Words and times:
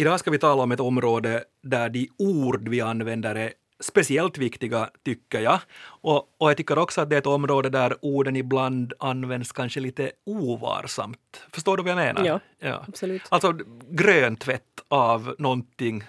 Idag 0.00 0.20
ska 0.20 0.30
vi 0.30 0.38
tala 0.38 0.62
om 0.62 0.72
ett 0.72 0.80
område 0.80 1.44
där 1.62 1.88
de 1.88 2.08
ord 2.18 2.68
vi 2.68 2.80
använder 2.80 3.34
är 3.34 3.52
speciellt 3.80 4.38
viktiga, 4.38 4.90
tycker 5.04 5.40
jag. 5.40 5.60
Och, 5.80 6.16
och 6.16 6.50
jag 6.50 6.56
tycker 6.56 6.78
också 6.78 7.00
att 7.00 7.10
det 7.10 7.16
är 7.16 7.18
ett 7.18 7.26
område 7.26 7.70
där 7.70 7.96
orden 8.02 8.36
ibland 8.36 8.92
används 8.98 9.52
kanske 9.52 9.80
lite 9.80 10.10
ovarsamt. 10.26 11.46
Förstår 11.52 11.76
du 11.76 11.82
vad 11.82 11.90
jag 11.90 11.96
menar? 11.96 12.24
Ja, 12.24 12.40
ja. 12.58 12.84
absolut. 12.88 13.22
Alltså 13.28 13.52
gröntvätt 13.90 14.84
av 14.88 15.34
någonting 15.38 16.04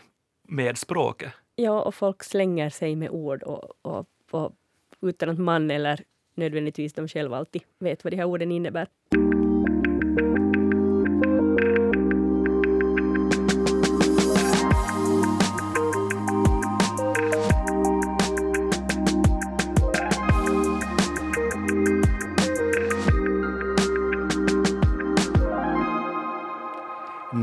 med 0.48 0.78
språket. 0.78 1.32
Ja, 1.56 1.82
och 1.82 1.96
folk 1.96 2.24
slänger 2.24 2.70
sig 2.70 2.96
med 2.96 3.10
ord 3.10 3.44
och, 3.44 3.72
och, 3.82 4.06
och 4.32 4.54
utan 5.02 5.30
att 5.30 5.40
man 5.40 5.72
eller 5.72 6.04
nödvändigtvis 6.36 6.94
de 6.94 7.08
själva 7.08 7.38
alltid 7.38 7.62
vet 7.80 8.04
vad 8.04 8.14
de 8.14 8.18
här 8.18 8.26
orden 8.26 8.52
innebär. 8.52 8.88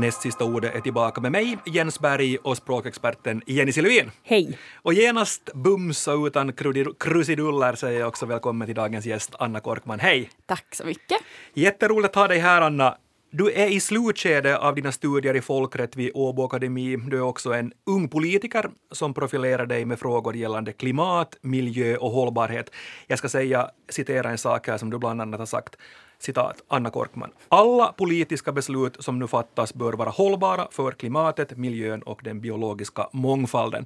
Näst 0.07 0.21
sista 0.21 0.45
ordet 0.45 0.75
är 0.75 0.79
tillbaka 0.79 1.21
med 1.21 1.31
mig, 1.31 1.57
Jens 1.65 1.99
Berg 1.99 2.37
och 2.37 2.57
språkexperten 2.57 3.41
Jenny 3.45 3.71
Silvin. 3.71 4.11
Hej! 4.23 4.57
Och 4.75 4.93
genast 4.93 5.49
bums 5.53 6.07
och 6.07 6.25
utan 6.25 6.53
krusiduller 6.99 7.75
säger 7.75 7.99
jag 7.99 8.07
också 8.07 8.25
välkommen 8.25 8.65
till 8.65 8.75
dagens 8.75 9.05
gäst 9.05 9.35
Anna 9.39 9.59
Korkman. 9.59 9.99
Hej! 9.99 10.29
Tack 10.45 10.75
så 10.75 10.85
mycket. 10.85 11.17
Jätteroligt 11.53 12.09
att 12.09 12.15
ha 12.15 12.27
dig 12.27 12.39
här 12.39 12.61
Anna. 12.61 12.97
Du 13.31 13.51
är 13.51 13.67
i 13.67 13.79
slutskedet 13.79 14.57
av 14.57 14.75
dina 14.75 14.91
studier 14.91 15.35
i 15.35 15.41
folkrätt 15.41 15.95
vid 15.95 16.11
Åbo 16.13 16.43
Akademi. 16.43 16.97
Du 16.97 17.17
är 17.17 17.21
också 17.21 17.53
en 17.53 17.73
ung 17.85 18.09
politiker 18.09 18.69
som 18.91 19.13
profilerar 19.13 19.65
dig 19.65 19.85
med 19.85 19.99
frågor 19.99 20.35
gällande 20.35 20.73
klimat, 20.73 21.37
miljö 21.41 21.97
och 21.97 22.11
hållbarhet. 22.11 22.71
Jag 23.07 23.19
ska 23.19 23.29
säga, 23.29 23.69
citera 23.89 24.29
en 24.29 24.37
sak 24.37 24.67
här 24.67 24.77
som 24.77 24.89
du 24.89 24.97
bland 24.97 25.21
annat 25.21 25.39
har 25.39 25.45
sagt 25.45 25.75
citat 26.19 26.63
Anna 26.67 26.89
Korkman. 26.89 27.31
Alla 27.49 27.93
politiska 27.93 28.51
beslut 28.51 29.03
som 29.03 29.19
nu 29.19 29.27
fattas 29.27 29.73
bör 29.73 29.93
vara 29.93 30.09
hållbara 30.09 30.67
för 30.71 30.91
klimatet, 30.91 31.57
miljön 31.57 32.01
och 32.01 32.21
den 32.23 32.41
biologiska 32.41 33.09
mångfalden. 33.11 33.85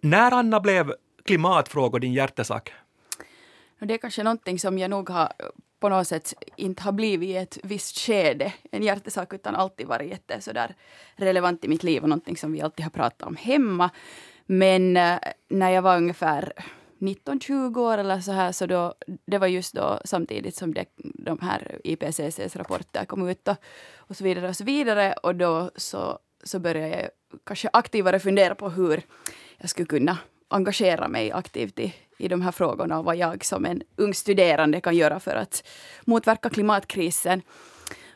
När, 0.00 0.32
Anna, 0.32 0.60
blev 0.60 0.92
klimatfrågor 1.24 1.98
din 1.98 2.12
hjärtesak? 2.12 2.72
Det 3.78 3.94
är 3.94 3.98
kanske 3.98 4.22
någonting 4.22 4.58
som 4.58 4.78
jag 4.78 4.90
nog 4.90 5.10
har 5.10 5.32
på 5.80 5.88
något 5.88 6.08
sätt 6.08 6.34
inte 6.56 6.82
har 6.82 6.92
blivit 6.92 7.28
i 7.28 7.36
ett 7.36 7.58
visst 7.62 7.98
skede 7.98 8.52
en 8.70 8.82
hjärtesak 8.82 9.32
utan 9.32 9.54
alltid 9.54 9.86
varit 9.86 10.10
jätte 10.10 10.40
sådär 10.40 10.74
relevant 11.16 11.64
i 11.64 11.68
mitt 11.68 11.82
liv 11.82 12.02
och 12.02 12.08
någonting 12.08 12.36
som 12.36 12.52
vi 12.52 12.60
alltid 12.60 12.84
har 12.84 12.90
pratat 12.90 13.22
om 13.22 13.36
hemma. 13.36 13.90
Men 14.46 14.96
eh, 14.96 15.18
när 15.48 15.70
jag 15.70 15.82
var 15.82 15.96
ungefär 15.96 16.52
19-20 16.98 17.78
år 17.78 17.98
eller 17.98 18.20
så 18.20 18.32
här, 18.32 18.52
så 18.52 18.66
då, 18.66 18.94
det 19.26 19.38
var 19.38 19.46
just 19.46 19.74
då 19.74 20.00
samtidigt 20.04 20.56
som 20.56 20.74
det, 20.74 20.84
de 20.96 21.38
här 21.38 21.80
IPCCs 21.84 22.56
rapporter 22.56 23.04
kom 23.04 23.28
ut 23.28 23.48
och, 23.48 23.56
och 23.96 24.16
så 24.16 24.24
vidare 24.24 24.48
och 24.48 24.56
så 24.56 24.64
vidare. 24.64 25.12
Och 25.12 25.34
då 25.34 25.70
så, 25.76 26.18
så 26.44 26.58
började 26.58 26.88
jag 26.88 27.10
kanske 27.44 27.68
aktivare 27.72 28.18
fundera 28.18 28.54
på 28.54 28.68
hur 28.68 29.02
jag 29.58 29.70
skulle 29.70 29.86
kunna 29.86 30.18
engagera 30.48 31.08
mig 31.08 31.32
aktivt 31.32 31.78
i, 31.78 31.94
i 32.18 32.28
de 32.28 32.42
här 32.42 32.52
frågorna 32.52 32.98
och 32.98 33.04
vad 33.04 33.16
jag 33.16 33.44
som 33.44 33.64
en 33.66 33.82
ung 33.96 34.14
studerande 34.14 34.80
kan 34.80 34.96
göra 34.96 35.20
för 35.20 35.36
att 35.36 35.68
motverka 36.04 36.50
klimatkrisen. 36.50 37.42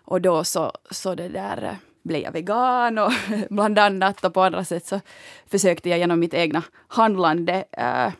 Och 0.04 0.20
då 0.20 0.44
så, 0.44 0.72
så 0.90 1.14
det 1.14 1.28
där 1.28 1.62
eh, 1.62 1.74
blev 2.02 2.22
jag 2.22 2.32
vegan 2.32 2.98
och 2.98 3.12
bland 3.50 3.78
annat 3.78 4.24
och 4.24 4.34
på 4.34 4.42
andra 4.42 4.64
sätt 4.64 4.86
så 4.86 5.00
försökte 5.46 5.88
jag 5.88 5.98
genom 5.98 6.20
mitt 6.20 6.34
egna 6.34 6.62
handlande 6.88 7.64
äh, 7.72 8.12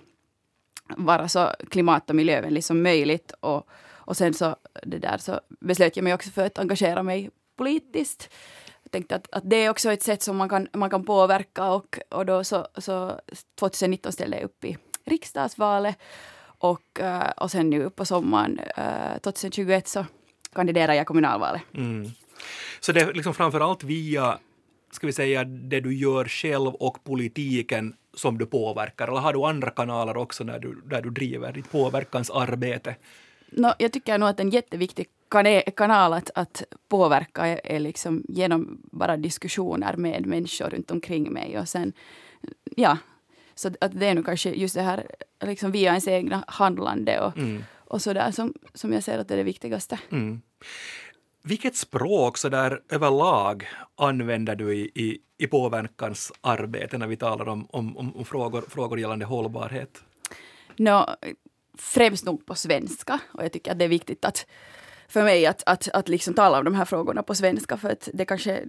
vara 0.96 1.28
så 1.28 1.52
klimat 1.70 2.10
och 2.10 2.16
miljövänlig 2.16 2.64
som 2.64 2.82
möjligt. 2.82 3.32
Och, 3.40 3.68
och 3.92 4.16
sen 4.16 4.34
så, 4.34 4.56
det 4.82 4.98
där, 4.98 5.18
så 5.18 5.40
beslöt 5.60 5.96
jag 5.96 6.04
mig 6.04 6.14
också 6.14 6.30
för 6.30 6.46
att 6.46 6.58
engagera 6.58 7.02
mig 7.02 7.30
politiskt. 7.56 8.30
Jag 8.82 8.92
tänkte 8.92 9.16
att, 9.16 9.28
att 9.32 9.50
det 9.50 9.56
är 9.56 9.70
också 9.70 9.92
ett 9.92 10.02
sätt 10.02 10.22
som 10.22 10.36
man 10.36 10.48
kan, 10.48 10.68
man 10.72 10.90
kan 10.90 11.04
påverka 11.04 11.64
och, 11.64 11.98
och 12.08 12.26
då 12.26 12.44
så, 12.44 12.66
så 12.76 13.20
2019 13.58 14.12
ställde 14.12 14.36
jag 14.36 14.44
upp 14.44 14.64
i 14.64 14.76
riksdagsvalet 15.04 15.96
och, 16.42 17.00
eh, 17.00 17.30
och 17.30 17.50
sen 17.50 17.70
nu 17.70 17.90
på 17.90 18.04
sommaren 18.04 18.58
eh, 18.76 19.18
2021 19.22 19.88
så 19.88 20.06
kandiderar 20.52 20.94
jag 20.94 21.06
kommunalvalet. 21.06 21.62
Mm. 21.74 22.10
Så 22.80 22.92
det 22.92 23.00
är 23.00 23.14
liksom 23.14 23.34
framförallt 23.34 23.84
via 23.84 24.38
ska 24.92 25.06
vi 25.06 25.12
säga, 25.12 25.44
det 25.44 25.80
du 25.80 25.94
gör 25.94 26.24
själv 26.24 26.74
och 26.74 27.04
politiken 27.04 27.94
som 28.14 28.38
du 28.38 28.46
påverkar? 28.46 29.08
Eller 29.08 29.20
har 29.20 29.32
du 29.32 29.44
andra 29.44 29.70
kanaler 29.70 30.16
också 30.16 30.44
när 30.44 30.58
du, 30.58 30.80
där 30.84 31.02
du 31.02 31.10
driver 31.10 31.52
ditt 31.52 31.72
påverkansarbete? 31.72 32.96
No, 33.50 33.72
jag 33.78 33.92
tycker 33.92 34.18
nog 34.18 34.28
att 34.28 34.40
en 34.40 34.50
jätteviktig 34.50 35.06
kanal 35.76 36.12
att, 36.12 36.30
att 36.34 36.62
påverka 36.88 37.46
är, 37.46 37.60
är 37.64 37.80
liksom 37.80 38.24
genom 38.28 38.80
bara 38.92 39.16
diskussioner 39.16 39.96
med 39.96 40.26
människor 40.26 40.70
runt 40.70 40.90
omkring 40.90 41.32
mig. 41.32 41.58
Och 41.58 41.68
sen, 41.68 41.92
ja, 42.76 42.98
så 43.54 43.68
att 43.80 44.00
det 44.00 44.06
är 44.06 44.14
nog 44.14 44.26
kanske 44.26 44.50
just 44.50 44.74
det 44.74 44.82
här 44.82 45.06
liksom 45.40 45.72
via 45.72 45.88
ens 45.88 46.08
egna 46.08 46.44
handlande 46.46 47.20
och, 47.20 47.36
mm. 47.36 47.64
och 47.74 48.02
så 48.02 48.12
där 48.12 48.30
som, 48.30 48.54
som 48.74 48.92
jag 48.92 49.02
ser 49.02 49.18
att 49.18 49.28
det 49.28 49.34
är 49.34 49.38
det 49.38 49.44
viktigaste. 49.44 49.98
Mm. 50.10 50.40
Vilket 51.42 51.76
språk 51.76 52.38
så 52.38 52.48
där 52.48 52.82
överlag 52.88 53.68
använder 53.96 54.56
du 54.56 54.74
i, 54.74 54.90
i, 54.94 55.18
i 55.38 55.46
påverkansarbete 55.46 56.98
när 56.98 57.06
vi 57.06 57.16
talar 57.16 57.48
om, 57.48 57.66
om, 57.70 57.96
om 57.96 58.24
frågor, 58.24 58.64
frågor 58.68 59.00
gällande 59.00 59.24
hållbarhet? 59.24 60.02
No, 60.76 61.06
främst 61.78 62.24
nog 62.24 62.46
på 62.46 62.54
svenska 62.54 63.18
och 63.32 63.44
jag 63.44 63.52
tycker 63.52 63.72
att 63.72 63.78
det 63.78 63.84
är 63.84 63.88
viktigt 63.88 64.24
att 64.24 64.46
för 65.08 65.22
mig 65.22 65.46
att, 65.46 65.62
att, 65.66 65.88
att 65.88 66.08
liksom 66.08 66.34
tala 66.34 66.58
om 66.58 66.64
de 66.64 66.74
här 66.74 66.84
frågorna 66.84 67.22
på 67.22 67.34
svenska 67.34 67.76
för 67.76 67.90
att 67.90 68.08
det 68.14 68.24
kanske 68.24 68.64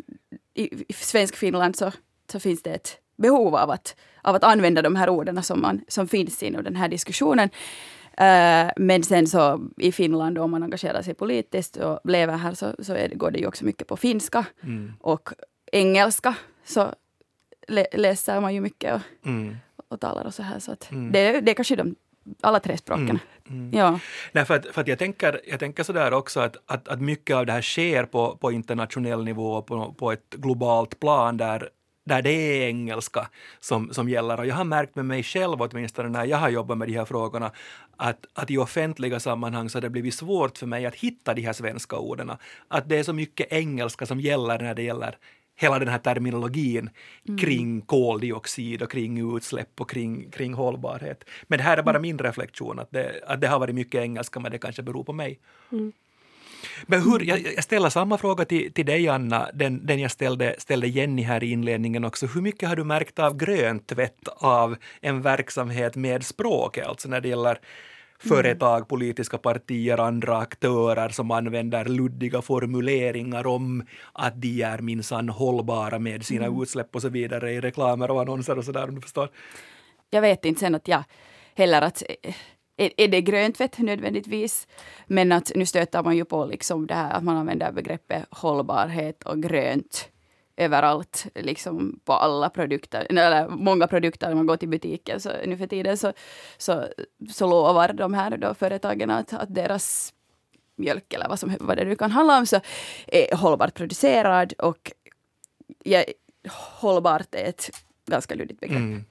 i, 0.54 0.84
i 0.88 0.94
svensk 0.94 1.36
Finland 1.36 1.76
så, 1.76 1.92
så 2.32 2.40
finns 2.40 2.64
det 2.64 2.74
ett 2.74 2.98
behov 3.18 3.56
av 3.56 3.70
att, 3.72 3.96
av 4.22 4.36
att 4.36 4.44
använda 4.44 4.82
de 4.82 4.96
här 4.96 5.10
orden 5.10 5.44
som, 5.44 5.62
man, 5.62 5.82
som 5.88 6.08
finns 6.08 6.44
inom 6.44 6.64
den 6.64 6.76
här 6.76 6.88
diskussionen. 6.88 7.50
Uh, 8.22 8.72
men 8.76 9.04
sen 9.04 9.28
så 9.28 9.70
i 9.78 9.92
Finland 9.92 10.38
om 10.38 10.52
man 10.52 10.64
engagerar 10.64 11.02
sig 11.02 11.14
politiskt 11.14 11.78
och 11.78 12.00
lever 12.04 12.38
här 12.38 12.54
så, 12.54 12.76
så 12.80 12.94
det, 12.94 13.16
går 13.16 13.32
det 13.32 13.40
ju 13.40 13.48
också 13.48 13.66
mycket 13.66 13.88
på 13.88 13.98
finska. 13.98 14.46
Mm. 14.64 14.94
Och 15.00 15.30
engelska 15.72 16.36
så 16.66 16.94
lä, 17.68 17.86
läser 17.94 18.42
man 18.42 18.54
ju 18.54 18.62
mycket 18.62 18.94
och, 18.94 19.28
mm. 19.28 19.56
och 19.90 20.00
talar 20.00 20.26
och 20.26 20.34
så 20.34 20.44
här. 20.44 20.60
Så 20.60 20.72
att 20.72 20.92
mm. 20.92 21.12
det, 21.12 21.42
det 21.42 21.52
är 21.52 21.56
kanske 21.56 21.76
de 21.76 21.96
alla 22.42 22.60
tre 22.60 22.78
språken. 22.78 23.10
Mm. 23.10 23.20
Mm. 23.50 23.72
Ja. 23.74 24.00
Nej, 24.32 24.46
för 24.46 24.56
att, 24.56 24.66
för 24.66 24.82
att 24.82 24.88
jag, 24.88 25.00
tänker, 25.00 25.42
jag 25.48 25.60
tänker 25.60 25.84
sådär 25.84 26.14
också 26.14 26.40
att, 26.40 26.58
att, 26.66 26.88
att 26.88 27.02
mycket 27.02 27.36
av 27.36 27.46
det 27.46 27.52
här 27.52 27.62
sker 27.62 28.06
på, 28.06 28.38
på 28.38 28.52
internationell 28.52 29.24
nivå, 29.24 29.62
på, 29.62 29.94
på 29.94 30.12
ett 30.12 30.30
globalt 30.30 31.00
plan 31.00 31.38
där 31.38 31.70
där 32.12 32.22
det 32.22 32.32
är 32.32 32.68
engelska 32.68 33.28
som, 33.60 33.94
som 33.94 34.10
gäller. 34.10 34.40
Och 34.40 34.46
jag 34.46 34.56
har 34.56 34.64
märkt 34.64 34.96
med 34.96 35.06
mig 35.06 35.24
själv, 35.24 35.62
åtminstone 35.62 36.10
när 36.10 36.26
jag 36.26 36.38
har 36.38 36.50
jobbat 36.50 36.78
med 36.78 36.88
de 36.88 36.94
här 36.94 37.06
frågorna, 37.06 37.52
att, 37.98 38.26
att 38.34 38.52
i 38.52 38.58
offentliga 38.58 39.20
sammanhang 39.20 39.70
så 39.70 39.78
har 39.78 39.82
det 39.82 39.90
blivit 39.90 40.14
svårt 40.14 40.58
för 40.58 40.68
mig 40.68 40.86
att 40.86 40.96
hitta 40.96 41.34
de 41.34 41.42
här 41.42 41.54
svenska 41.54 41.96
orden. 41.96 42.32
Att 42.68 42.90
det 42.90 43.00
är 43.00 43.04
så 43.04 43.14
mycket 43.14 43.54
engelska 43.54 44.06
som 44.06 44.20
gäller 44.20 44.60
när 44.60 44.76
det 44.76 44.84
gäller 44.84 45.18
hela 45.56 45.80
den 45.80 45.88
här 45.88 45.98
terminologin 45.98 46.90
mm. 47.28 47.38
kring 47.38 47.82
koldioxid 47.82 48.82
och 48.82 48.92
kring 48.92 49.36
utsläpp 49.36 49.82
och 49.82 49.90
kring, 49.90 50.32
kring 50.32 50.54
hållbarhet. 50.54 51.24
Men 51.48 51.58
det 51.58 51.64
här 51.64 51.78
är 51.78 51.84
bara 51.84 51.98
mm. 51.98 52.02
min 52.02 52.18
reflektion, 52.18 52.80
att 52.80 52.92
det, 52.92 53.22
att 53.28 53.42
det 53.42 53.48
har 53.48 53.60
varit 53.60 53.76
mycket 53.76 54.02
engelska, 54.02 54.40
men 54.40 54.52
det 54.52 54.58
kanske 54.58 54.84
beror 54.84 55.04
på 55.04 55.14
mig. 55.14 55.40
Mm. 55.72 55.92
Men 56.86 57.02
hur, 57.02 57.20
jag, 57.20 57.40
jag 57.56 57.64
ställer 57.64 57.90
samma 57.90 58.18
fråga 58.18 58.46
till, 58.46 58.74
till 58.74 58.86
dig 58.86 59.08
Anna, 59.08 59.50
den, 59.54 59.86
den 59.86 60.00
jag 60.00 60.12
ställde, 60.12 60.56
ställde 60.58 60.88
Jenny 60.88 61.22
här 61.22 61.44
i 61.44 61.52
inledningen 61.52 62.06
också. 62.06 62.26
Hur 62.26 62.42
mycket 62.42 62.70
har 62.70 62.76
du 62.76 62.84
märkt 62.84 63.20
av 63.20 63.38
gröntvätt 63.38 64.28
av 64.28 64.76
en 65.02 65.22
verksamhet 65.22 65.96
med 65.96 66.26
språket, 66.26 66.88
alltså 66.88 67.10
när 67.10 67.22
det 67.22 67.30
gäller 67.30 67.60
företag, 68.24 68.88
politiska 68.88 69.38
partier, 69.38 69.98
andra 69.98 70.38
aktörer 70.38 71.10
som 71.10 71.32
använder 71.32 71.86
luddiga 71.86 72.42
formuleringar 72.42 73.48
om 73.48 73.86
att 74.14 74.42
de 74.42 74.62
är 74.62 74.78
minsann 74.78 75.30
hållbara 75.30 76.00
med 76.00 76.26
sina 76.26 76.46
mm. 76.46 76.62
utsläpp 76.62 76.96
och 76.96 77.02
så 77.02 77.10
vidare 77.10 77.52
i 77.52 77.62
reklamer 77.62 78.12
och 78.12 78.22
annonser 78.22 78.58
och 78.58 78.66
sådär 78.66 78.88
om 78.90 78.96
du 78.96 79.02
förstår. 79.02 79.30
Jag 80.10 80.22
vet 80.22 80.46
inte 80.46 80.60
sen 80.60 80.76
att 80.76 80.88
jag 80.88 81.04
heller 81.56 81.82
att 81.82 82.04
är, 82.78 83.08
det 83.08 83.22
grönt 83.22 83.60
vett 83.60 83.78
nödvändigtvis? 83.78 84.68
Men 85.08 85.32
att 85.32 85.52
nu 85.56 85.66
stöter 85.66 86.04
man 86.04 86.18
ju 86.18 86.26
på 86.26 86.46
liksom 86.46 86.88
det 86.88 86.94
här 86.94 87.14
att 87.14 87.24
man 87.24 87.38
använder 87.38 87.72
begreppet 87.72 88.26
hållbarhet 88.30 89.24
och 89.24 89.44
grönt 89.44 90.10
överallt, 90.58 91.28
liksom 91.36 92.00
på 92.06 92.14
alla 92.14 92.50
produkter, 92.50 93.08
eller 93.10 93.48
många 93.48 93.88
produkter 93.88 94.28
när 94.28 94.36
man 94.36 94.46
går 94.46 94.58
till 94.58 94.70
butiken 94.70 95.20
så 95.20 95.30
nu 95.46 95.58
för 95.58 95.68
tiden 95.68 95.98
så, 95.98 96.14
så, 96.58 96.88
så 97.30 97.48
lovar 97.48 97.94
de 97.94 98.14
här 98.14 98.38
då 98.38 98.54
företagen 98.54 99.10
att, 99.10 99.34
att 99.34 99.56
deras 99.56 100.14
mjölk 100.76 101.14
eller 101.14 101.30
vad, 101.30 101.40
som, 101.40 101.56
vad 101.60 101.78
det 101.78 101.86
nu 101.86 101.96
kan 101.96 102.12
handla 102.12 102.38
om 102.38 102.46
så 102.46 102.60
är 103.08 103.36
hållbart 103.36 103.74
producerad 103.74 104.54
och 104.54 104.92
ja, 105.84 106.04
hållbart 106.80 107.36
är 107.36 107.50
ett 107.50 107.70
ganska 108.06 108.36
luddigt 108.36 108.60
begrepp. 108.60 108.78
Mm. 108.78 109.06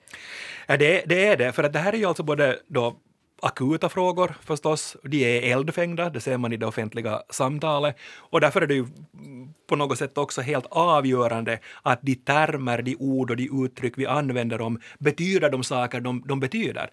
Ja, 0.67 0.77
det, 0.77 1.05
det 1.07 1.27
är 1.27 1.37
det, 1.37 1.53
för 1.53 1.65
att 1.65 1.73
det 1.73 1.79
här 1.79 1.93
är 1.93 1.99
ju 1.99 2.05
alltså 2.05 2.23
både 2.23 2.59
då 2.67 2.97
akuta 3.43 3.89
frågor 3.89 4.35
förstås, 4.45 4.97
de 5.03 5.25
är 5.25 5.53
eldfängda, 5.53 6.11
det 6.11 6.21
ser 6.21 6.39
man 6.39 6.53
i 6.53 6.57
det 6.57 6.67
offentliga 6.67 7.23
samtalet, 7.31 7.97
och 8.19 8.41
därför 8.41 8.63
är 8.63 8.67
det 8.67 8.75
ju 8.75 8.87
på 9.67 9.77
något 9.77 9.99
sätt 9.99 10.19
också 10.19 10.41
helt 10.41 10.67
avgörande 10.71 11.59
att 11.83 11.99
de 12.03 12.15
termer, 12.15 12.83
de 12.83 12.97
ord 12.97 13.31
och 13.31 13.37
de 13.37 13.65
uttryck 13.65 13.99
vi 13.99 14.07
använder 14.07 14.61
om 14.61 14.81
betyder 14.99 15.51
de 15.51 15.65
saker 15.65 16.01
de, 16.01 16.23
de 16.27 16.41
betyder 16.41 16.91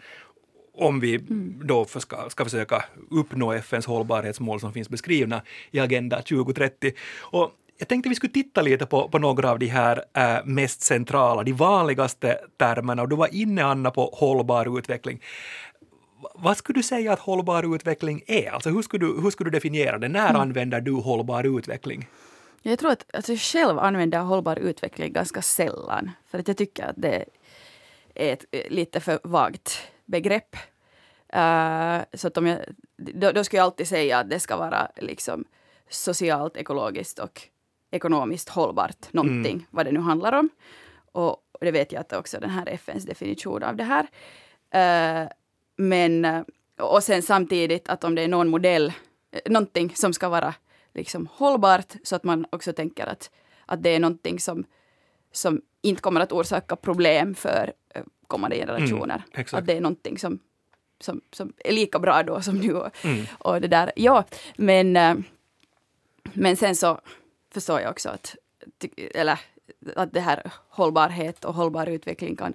om 0.77 0.99
vi 0.99 1.19
då 1.63 1.85
för 1.85 1.99
ska, 1.99 2.29
ska 2.29 2.43
försöka 2.43 2.85
uppnå 3.11 3.51
FNs 3.51 3.85
hållbarhetsmål 3.85 4.59
som 4.59 4.73
finns 4.73 4.89
beskrivna 4.89 5.41
i 5.71 5.79
Agenda 5.79 6.17
2030. 6.17 6.91
Och 7.19 7.51
jag 7.77 7.87
tänkte 7.87 8.09
vi 8.09 8.15
skulle 8.15 8.33
titta 8.33 8.61
lite 8.61 8.85
på, 8.85 9.09
på 9.09 9.19
några 9.19 9.51
av 9.51 9.59
de 9.59 9.65
här 9.65 10.03
äh, 10.13 10.45
mest 10.45 10.81
centrala, 10.81 11.43
de 11.43 11.53
vanligaste 11.53 12.37
termerna. 12.57 13.01
Och 13.01 13.09
du 13.09 13.15
var 13.15 13.35
inne, 13.35 13.63
Anna, 13.63 13.91
på 13.91 14.09
hållbar 14.13 14.77
utveckling. 14.77 15.21
Vad 16.35 16.57
skulle 16.57 16.79
du 16.79 16.83
säga 16.83 17.13
att 17.13 17.19
hållbar 17.19 17.75
utveckling 17.75 18.21
är? 18.27 18.51
Alltså 18.51 18.69
hur 18.69 18.81
skulle 18.81 19.05
du, 19.05 19.21
hur 19.21 19.29
skulle 19.29 19.49
du 19.49 19.57
definiera 19.57 19.97
det? 19.97 20.07
När 20.07 20.33
använder 20.33 20.81
du 20.81 20.91
hållbar 20.91 21.57
utveckling? 21.57 22.07
Jag 22.61 22.79
tror 22.79 22.91
att 22.91 23.05
alltså, 23.13 23.31
jag 23.31 23.39
själv 23.39 23.79
använder 23.79 24.19
hållbar 24.19 24.55
utveckling 24.55 25.13
ganska 25.13 25.41
sällan. 25.41 26.11
För 26.25 26.39
att 26.39 26.47
jag 26.47 26.57
tycker 26.57 26.85
att 26.85 26.95
det 26.97 27.25
är 28.15 28.33
ett 28.33 28.45
eh, 28.51 28.69
lite 28.69 28.99
för 28.99 29.19
vagt 29.23 29.81
begrepp. 30.05 30.55
Eh, 31.29 31.99
så 32.13 32.27
att 32.27 32.37
om 32.37 32.47
jag, 32.47 32.59
då, 32.97 33.31
då 33.31 33.43
skulle 33.43 33.57
jag 33.57 33.65
alltid 33.65 33.87
säga 33.87 34.17
att 34.17 34.29
det 34.29 34.39
ska 34.39 34.57
vara 34.57 34.91
liksom 34.95 35.45
socialt, 35.89 36.57
ekologiskt 36.57 37.19
och 37.19 37.41
ekonomiskt 37.91 38.49
hållbart 38.49 39.13
någonting, 39.13 39.67
vad 39.69 39.85
det 39.85 39.91
nu 39.91 39.99
handlar 39.99 40.33
om. 40.33 40.49
Och 41.11 41.43
det 41.61 41.71
vet 41.71 41.91
jag 41.91 41.99
att 41.99 42.13
också 42.13 42.39
den 42.39 42.49
här 42.49 42.69
FNs 42.69 43.05
definition 43.05 43.63
av 43.63 43.75
det 43.75 43.83
här. 43.83 44.07
Eh, 44.71 45.29
men, 45.77 46.25
eh, 46.25 46.41
och 46.79 47.03
sen 47.03 47.21
samtidigt 47.21 47.89
att 47.89 48.03
om 48.03 48.15
det 48.15 48.21
är 48.21 48.27
någon 48.27 48.47
modell, 48.47 48.93
eh, 49.31 49.51
någonting 49.51 49.95
som 49.95 50.13
ska 50.13 50.29
vara 50.29 50.53
liksom 50.93 51.27
hållbart 51.33 51.93
så 52.03 52.15
att 52.15 52.23
man 52.23 52.45
också 52.49 52.73
tänker 52.73 53.05
att, 53.07 53.31
att 53.65 53.83
det 53.83 53.89
är 53.89 53.99
någonting 53.99 54.39
som, 54.39 54.63
som 55.31 55.61
inte 55.81 56.01
kommer 56.01 56.21
att 56.21 56.31
orsaka 56.31 56.75
problem 56.75 57.35
för 57.35 57.73
eh, 57.93 58.03
kommande 58.27 58.55
generationer. 58.55 59.23
exakt. 59.33 59.53
att 59.61 59.67
det 59.67 59.73
är 59.77 59.81
någonting 59.81 60.17
som, 60.17 60.39
som, 60.99 61.21
som 61.31 61.53
är 61.57 61.71
lika 61.71 61.99
bra 61.99 62.23
då 62.23 62.41
som 62.41 62.57
nu. 62.57 62.73
Och, 62.73 63.05
Mm. 63.05 63.25
och 63.39 63.61
det 63.61 63.67
där. 63.67 63.91
Ja, 63.95 64.23
men, 64.57 64.93
men 66.33 66.57
sen 66.57 66.75
så 66.75 67.01
förstår 67.53 67.81
jag 67.81 67.91
också 67.91 68.09
att, 68.09 68.35
eller, 69.13 69.39
att 69.95 70.13
det 70.13 70.19
här 70.19 70.51
hållbarhet 70.69 71.45
och 71.45 71.53
hållbar 71.53 71.87
utveckling 71.87 72.35
kan 72.35 72.53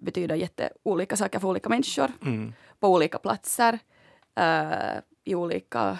betyda 0.00 0.36
jätteolika 0.36 1.16
saker 1.16 1.38
för 1.38 1.48
olika 1.48 1.68
människor 1.68 2.10
Mm. 2.22 2.52
på 2.80 2.88
olika 2.88 3.18
platser, 3.18 3.78
eh, 4.40 4.98
i 5.24 5.34
olika 5.34 5.98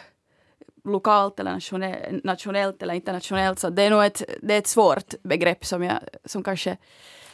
lokalt 0.85 1.41
eller 1.41 1.53
nationellt, 1.53 2.25
nationellt 2.25 2.83
eller 2.83 2.95
internationellt. 2.95 3.59
Så 3.59 3.71
det 3.71 3.83
är 3.83 3.91
nog 3.91 4.05
ett, 4.05 4.23
det 4.43 4.55
är 4.55 4.59
ett 4.59 4.67
svårt 4.67 5.15
begrepp 5.23 5.65
som, 5.65 5.83
jag, 5.83 5.99
som 6.25 6.43
kanske 6.43 6.77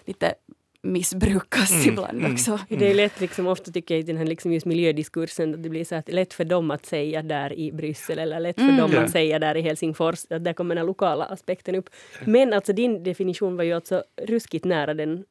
lite 0.05 0.34
missbrukas 0.82 1.70
Mm, 1.72 1.88
ibland 1.88 2.19
mm. 2.19 2.32
också. 2.32 2.58
Det 2.69 2.90
är 2.90 2.94
lätt, 2.94 3.20
liksom, 3.20 3.46
ofta 3.46 3.70
tycker 3.70 3.94
jag, 3.94 4.00
i 4.00 4.02
den 4.02 4.16
här 4.16 4.25
liksom 4.25 4.52
just 4.52 4.66
miljödiskursen, 4.66 5.55
att 5.55 5.62
det 5.62 5.69
blir 5.69 5.84
så 5.84 5.94
att 5.94 6.08
lätt 6.12 6.34
för 6.34 6.44
dem 6.44 6.70
att 6.70 6.87
säga 6.87 7.22
där 7.22 7.52
i 7.58 7.72
Bryssel 7.72 8.19
eller 8.19 8.40
lätt 8.40 8.56
för 8.56 8.62
Mm. 8.62 8.76
dem 8.76 8.93
Ja. 8.93 9.00
att 9.05 9.11
säga 9.11 9.38
där 9.38 9.56
i 9.56 9.61
Helsingfors. 9.61 10.25
Att 10.31 10.44
där 10.44 10.52
kommer 10.52 10.75
den 10.75 10.87
lokala 10.87 11.25
aspekten 11.25 11.75
upp. 11.75 11.90
Men 12.26 12.52
alltså 12.52 12.72
din 12.72 13.02
definition 13.02 13.56
var 13.56 13.64
ju 13.64 13.72
alltså 13.72 14.05
ruskigt 14.22 14.64
nära 14.64 14.94
den 14.94 15.25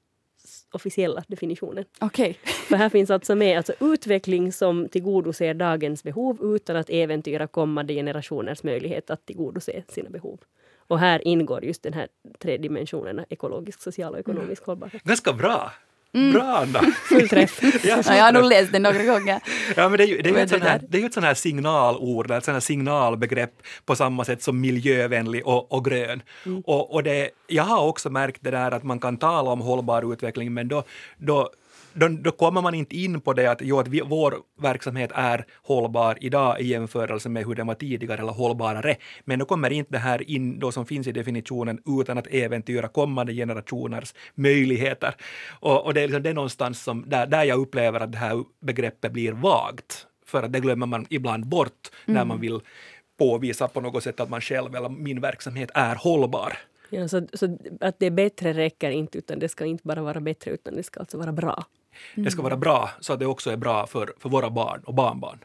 officiella 0.76 1.24
definitionen. 1.28 1.86
Okej. 2.00 2.34
För 2.44 2.76
här 2.76 2.90
finns 2.90 3.10
alltså 3.10 3.36
med 3.36 3.58
alltså 3.58 3.74
utveckling 3.80 4.52
som 4.52 4.90
tillgodoser 4.90 5.54
dagens 5.54 6.04
behov 6.04 6.56
utan 6.56 6.76
att 6.76 6.90
äventyra 6.90 7.48
kommande 7.48 7.94
generationers 7.94 8.64
möjlighet 8.64 9.10
att 9.10 9.26
tillgodose 9.26 9.84
sina 9.88 10.10
behov. 10.10 10.40
Och 10.88 11.00
här 11.00 11.28
ingår 11.28 11.64
just 11.64 11.84
den 11.84 11.94
här 11.94 12.08
tre 12.40 12.58
dimensionerna, 12.58 13.26
ekologisk, 13.30 13.82
social 13.82 14.14
och 14.14 14.20
ekonomisk 14.20 14.66
hållbarhet. 14.66 15.04
Ganska 15.04 15.34
bra! 15.34 15.72
Mm. 16.14 16.34
Bra, 16.34 16.44
Anna! 16.44 16.82
Full 16.82 17.30
träff. 17.30 17.60
Ja, 17.84 18.02
Ja, 18.06 18.16
jag 18.16 18.24
har 18.24 18.32
nog 18.32 18.46
läst 18.46 18.72
den 18.72 18.82
några 18.84 19.04
gånger. 19.04 19.40
Ja, 19.76 19.90
men 19.90 19.98
det 19.98 20.04
är 20.04 20.08
ju, 20.08 20.22
det 20.22 20.30
är 20.30 20.34
ju 20.34 20.40
ett, 20.40 20.50
sånt 20.50 20.64
det 20.64 20.70
här, 20.70 20.82
det 20.90 20.98
är 20.98 21.02
ju 21.02 21.06
ett 21.08 21.14
sånt 21.14 21.26
här 21.26 21.34
signalord, 21.34 22.32
ett 22.32 22.46
sånt 22.46 22.56
här 22.56 22.60
signalbegrepp 22.60 23.52
på 23.86 23.96
samma 23.96 24.26
sätt 24.26 24.44
som 24.44 24.62
miljövänlig 24.62 25.48
och, 25.48 25.72
och 25.72 25.86
grön. 25.86 26.22
Och, 26.66 26.94
och 26.94 27.04
det, 27.04 27.30
jag 27.48 27.64
har 27.64 27.88
också 27.88 28.10
märkt 28.10 28.44
det 28.44 28.52
där 28.52 28.72
att 28.72 28.84
man 28.84 29.00
kan 29.00 29.18
tala 29.18 29.52
om 29.52 29.62
hållbar 29.62 30.14
utveckling, 30.14 30.54
men 30.54 30.68
då, 30.68 30.84
då 31.18 31.50
då, 31.94 32.08
då 32.08 32.32
kommer 32.32 32.62
man 32.62 32.74
inte 32.74 32.98
in 32.98 33.22
på 33.22 33.34
det 33.34 33.52
att, 33.52 33.62
jo, 33.62 33.80
att 33.80 33.88
vi, 33.88 34.02
vår 34.02 34.36
verksamhet 34.62 35.12
är 35.16 35.46
hållbar 35.64 36.18
idag 36.22 36.62
i 36.62 36.68
jämförelse 36.68 37.30
med 37.30 37.46
hur 37.46 37.56
den 37.56 37.68
var 37.68 37.76
tidigare 37.76 38.22
eller 38.22 38.32
hållbarare. 38.32 38.96
Men 39.26 39.40
då 39.40 39.46
kommer 39.46 39.70
inte 39.70 39.92
det 39.92 39.98
här 39.98 40.30
in 40.30 40.60
då 40.60 40.72
som 40.72 40.86
finns 40.86 41.08
i 41.08 41.12
definitionen 41.12 41.82
utan 42.02 42.18
att 42.18 42.28
äventyra 42.28 42.88
kommande 42.88 43.34
generationers 43.34 44.14
möjligheter. 44.36 45.16
Och, 45.60 45.86
och 45.86 45.94
det 45.94 46.02
är 46.02 46.08
liksom 46.08 46.24
det 46.24 46.34
någonstans 46.34 46.84
som, 46.84 47.10
där, 47.10 47.28
där 47.28 47.44
jag 47.44 47.60
upplever 47.60 48.00
att 48.00 48.12
det 48.12 48.18
här 48.18 48.44
begreppet 48.60 49.12
blir 49.12 49.32
vagt. 49.32 50.08
För 50.26 50.44
att 50.44 50.54
det 50.54 50.60
glömmer 50.60 50.86
man 50.86 51.06
ibland 51.10 51.48
bort 51.48 51.92
när 52.06 52.26
man 52.26 52.40
vill 52.40 52.60
påvisa 53.18 53.68
på 53.68 53.82
något 53.82 54.04
sätt 54.04 54.20
att 54.20 54.30
man 54.30 54.42
själv 54.42 54.76
eller 54.76 54.90
min 54.90 55.22
verksamhet 55.22 55.72
är 55.74 55.96
hållbar. 55.96 56.58
Ja, 56.90 57.08
så, 57.08 57.28
så 57.34 57.58
att 57.82 58.00
det 58.00 58.06
är 58.06 58.12
bättre 58.12 58.54
räcker 58.54 58.92
inte, 58.92 59.18
utan 59.18 59.40
det 59.40 59.50
ska 59.50 59.66
inte 59.66 59.88
bara 59.88 60.02
vara 60.02 60.20
bättre, 60.20 60.52
utan 60.52 60.76
det 60.76 60.84
ska 60.84 61.00
alltså 61.00 61.18
vara 61.18 61.32
bra. 61.32 61.66
Det 62.16 62.32
ska 62.32 62.42
vara 62.42 62.58
bra 62.58 62.90
så 63.00 63.14
att 63.14 63.20
det 63.20 63.26
också 63.26 63.52
är 63.52 63.58
bra 63.58 63.88
för, 63.88 64.14
för 64.20 64.30
våra 64.30 64.50
barn 64.50 64.82
och 64.86 64.94
barnbarn. 64.94 65.40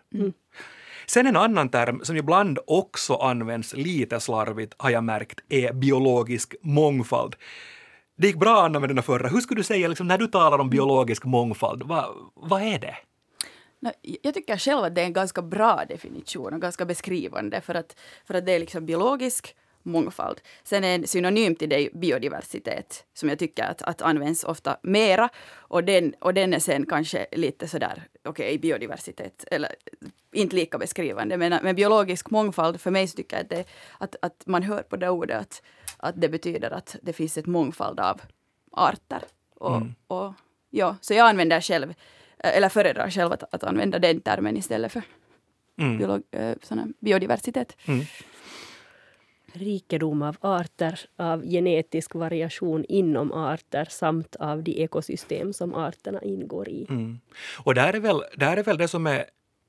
Sen 1.06 1.26
en 1.26 1.36
annan 1.36 1.68
term 1.68 2.00
som 2.04 2.16
ibland 2.16 2.58
också 2.66 3.14
används 3.14 3.74
lite 3.74 4.20
slarvigt 4.20 4.74
har 4.76 4.90
jag 4.90 5.04
märkt 5.04 5.40
är 5.48 5.72
biologisk 5.72 6.54
mångfald. 6.62 7.36
Det 8.16 8.26
gick 8.26 8.36
bra 8.36 8.62
Anna 8.64 8.80
med 8.80 8.88
den 8.88 9.02
förra. 9.02 9.28
Hur 9.28 9.40
skulle 9.40 9.60
du 9.60 9.64
säga 9.64 9.88
liksom, 9.88 10.08
när 10.08 10.18
du 10.18 10.26
talar 10.26 10.58
om 10.58 10.70
biologisk 10.70 11.24
mångfald, 11.24 11.82
vad, 11.82 12.04
vad 12.34 12.62
är 12.62 12.78
det? 12.78 12.96
Jag 14.22 14.34
tycker 14.34 14.56
själv 14.56 14.84
att 14.84 14.94
det 14.94 15.00
är 15.00 15.04
en 15.04 15.12
ganska 15.12 15.42
bra 15.42 15.84
definition 15.88 16.54
och 16.54 16.60
ganska 16.60 16.84
beskrivande 16.84 17.60
för 17.60 17.74
att, 17.74 17.96
för 18.26 18.34
att 18.34 18.46
det 18.46 18.52
är 18.52 18.58
liksom 18.58 18.86
biologisk 18.86 19.56
mångfald. 19.88 20.40
Sen 20.64 20.84
är 20.84 20.94
en 20.94 21.06
synonym 21.06 21.54
till 21.54 21.68
det 21.68 21.88
biodiversitet 21.92 23.04
som 23.14 23.28
jag 23.28 23.38
tycker 23.38 23.64
att, 23.64 23.82
att 23.82 24.02
används 24.02 24.44
ofta 24.44 24.76
mera 24.82 25.28
och 25.50 25.84
den, 25.84 26.14
och 26.20 26.34
den 26.34 26.54
är 26.54 26.58
sen 26.58 26.86
kanske 26.86 27.26
lite 27.32 27.68
sådär, 27.68 28.02
okej 28.24 28.46
okay, 28.46 28.58
biodiversitet 28.58 29.44
eller 29.50 29.74
inte 30.32 30.56
lika 30.56 30.78
beskrivande 30.78 31.36
men, 31.36 31.58
men 31.62 31.76
biologisk 31.76 32.30
mångfald 32.30 32.80
för 32.80 32.90
mig 32.90 33.08
så 33.08 33.16
tycker 33.16 33.36
jag 33.36 33.42
att, 33.42 33.50
det, 33.50 33.64
att, 33.98 34.16
att 34.22 34.46
man 34.46 34.62
hör 34.62 34.82
på 34.82 34.96
det 34.96 35.08
ordet 35.08 35.40
att, 35.40 35.62
att 35.96 36.20
det 36.20 36.28
betyder 36.28 36.70
att 36.70 36.96
det 37.02 37.12
finns 37.12 37.38
ett 37.38 37.46
mångfald 37.46 38.00
av 38.00 38.20
arter. 38.72 39.22
Och, 39.54 39.82
och, 40.06 40.32
ja, 40.70 40.96
så 41.00 41.14
jag 41.14 41.28
använder 41.28 41.60
själv 41.60 41.94
eller 42.38 42.68
föredrar 42.68 43.10
själv 43.10 43.32
att, 43.32 43.54
att 43.54 43.64
använda 43.64 43.98
den 43.98 44.20
termen 44.20 44.56
istället 44.56 44.92
för 44.92 45.02
Mm. 45.78 45.98
biolog, 45.98 46.22
eh, 46.30 46.56
såna, 46.62 46.86
biodiversitet. 47.00 47.76
Mm. 47.86 48.04
Rikedom 49.58 50.22
av 50.22 50.36
arter, 50.40 51.00
av 51.16 51.42
genetisk 51.42 52.14
variation 52.14 52.84
inom 52.88 53.32
arter 53.32 53.86
samt 53.90 54.36
av 54.36 54.62
de 54.62 54.82
ekosystem 54.82 55.52
som 55.52 55.74
arterna 55.74 56.22
ingår 56.22 56.68
i. 56.68 56.86
Mm. 56.90 57.18
Och 57.64 57.74
där 57.74 57.92
är, 57.92 58.00
väl, 58.00 58.22
där 58.36 58.56
är 58.56 58.62
väl 58.62 58.78
det 58.78 58.88
som 58.88 59.06
är, 59.06 59.24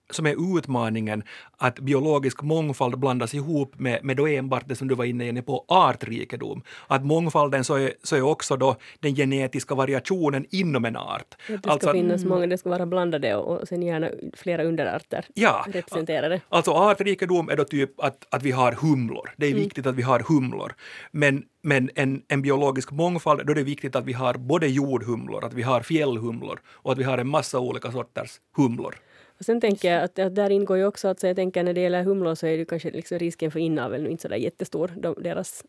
som 0.09 0.25
är 0.25 0.57
utmaningen, 0.57 1.23
att 1.57 1.79
biologisk 1.79 2.41
mångfald 2.41 2.99
blandas 2.99 3.33
ihop 3.33 3.79
med, 3.79 3.99
med 4.03 4.17
då 4.17 4.27
enbart 4.27 4.63
det 4.67 4.75
som 4.75 4.87
du 4.87 4.95
var 4.95 5.05
inne 5.05 5.27
inne 5.27 5.41
på, 5.41 5.65
artrikedom. 5.67 6.61
Att 6.87 7.05
mångfalden 7.05 7.63
så 7.63 7.75
är, 7.75 7.93
så 8.03 8.15
är 8.15 8.21
också 8.21 8.57
då 8.57 8.75
den 8.99 9.15
genetiska 9.15 9.75
variationen 9.75 10.45
inom 10.49 10.85
en 10.85 10.95
art. 10.95 11.33
Att 11.33 11.47
det 11.47 11.57
ska 11.59 11.71
Alltså- 11.71 11.91
finnas 11.91 12.25
många, 12.25 12.47
det 12.47 12.57
ska 12.57 12.69
vara 12.69 12.85
blandade 12.85 13.35
och, 13.35 13.59
och 13.61 13.67
sen 13.67 13.81
gärna 13.81 14.09
flera 14.33 14.63
underarter 14.63 15.25
Ja, 15.33 15.65
representerade. 15.67 16.41
Alltså 16.49 16.71
artrikedom 16.71 17.49
är 17.49 17.55
då 17.55 17.63
typ 17.63 17.99
att, 17.99 18.27
att 18.29 18.43
vi 18.43 18.51
har 18.51 18.71
humlor. 18.71 19.29
Det 19.37 19.45
är 19.45 19.53
viktigt 19.53 19.85
att 19.85 19.95
vi 19.95 20.01
har 20.01 20.19
humlor. 20.19 20.75
Men, 21.11 21.43
men 21.61 21.89
en, 21.95 22.21
en 22.27 22.41
biologisk 22.41 22.91
mångfald, 22.91 23.45
då 23.45 23.51
är 23.51 23.55
det 23.55 23.63
viktigt 23.63 23.95
att 23.95 24.05
vi 24.05 24.13
har 24.13 24.33
både 24.33 24.67
jordhumlor, 24.67 25.45
att 25.45 25.53
vi 25.53 25.61
har 25.61 25.81
fjällhumlor 25.81 26.59
och 26.67 26.91
att 26.91 26.97
vi 26.97 27.03
har 27.03 27.17
en 27.17 27.27
massa 27.27 27.59
olika 27.59 27.91
sorters 27.91 28.39
humlor. 28.55 28.95
Och 29.39 29.45
sen 29.45 29.61
tänker 29.61 29.91
jag 29.93 30.03
att, 30.03 30.19
att 30.19 30.35
där 30.35 30.49
ingår 30.49 30.77
ju 30.77 30.85
också 30.85 31.07
att 31.07 31.19
så 31.19 31.27
jag 31.27 31.35
tänker 31.35 31.63
när 31.63 31.73
det 31.73 31.81
gäller 31.81 32.03
humlor 32.03 32.35
så 32.35 32.47
är 32.47 32.57
det 32.57 32.65
kanske 32.65 32.91
liksom 32.91 33.19
risken 33.19 33.51
för 33.51 33.59
inavel 33.59 34.03
nu 34.03 34.09
inte 34.09 34.21
så 34.21 34.27
där 34.27 34.35
jättestor. 34.35 34.91
De, 34.97 35.15
deras, 35.23 35.63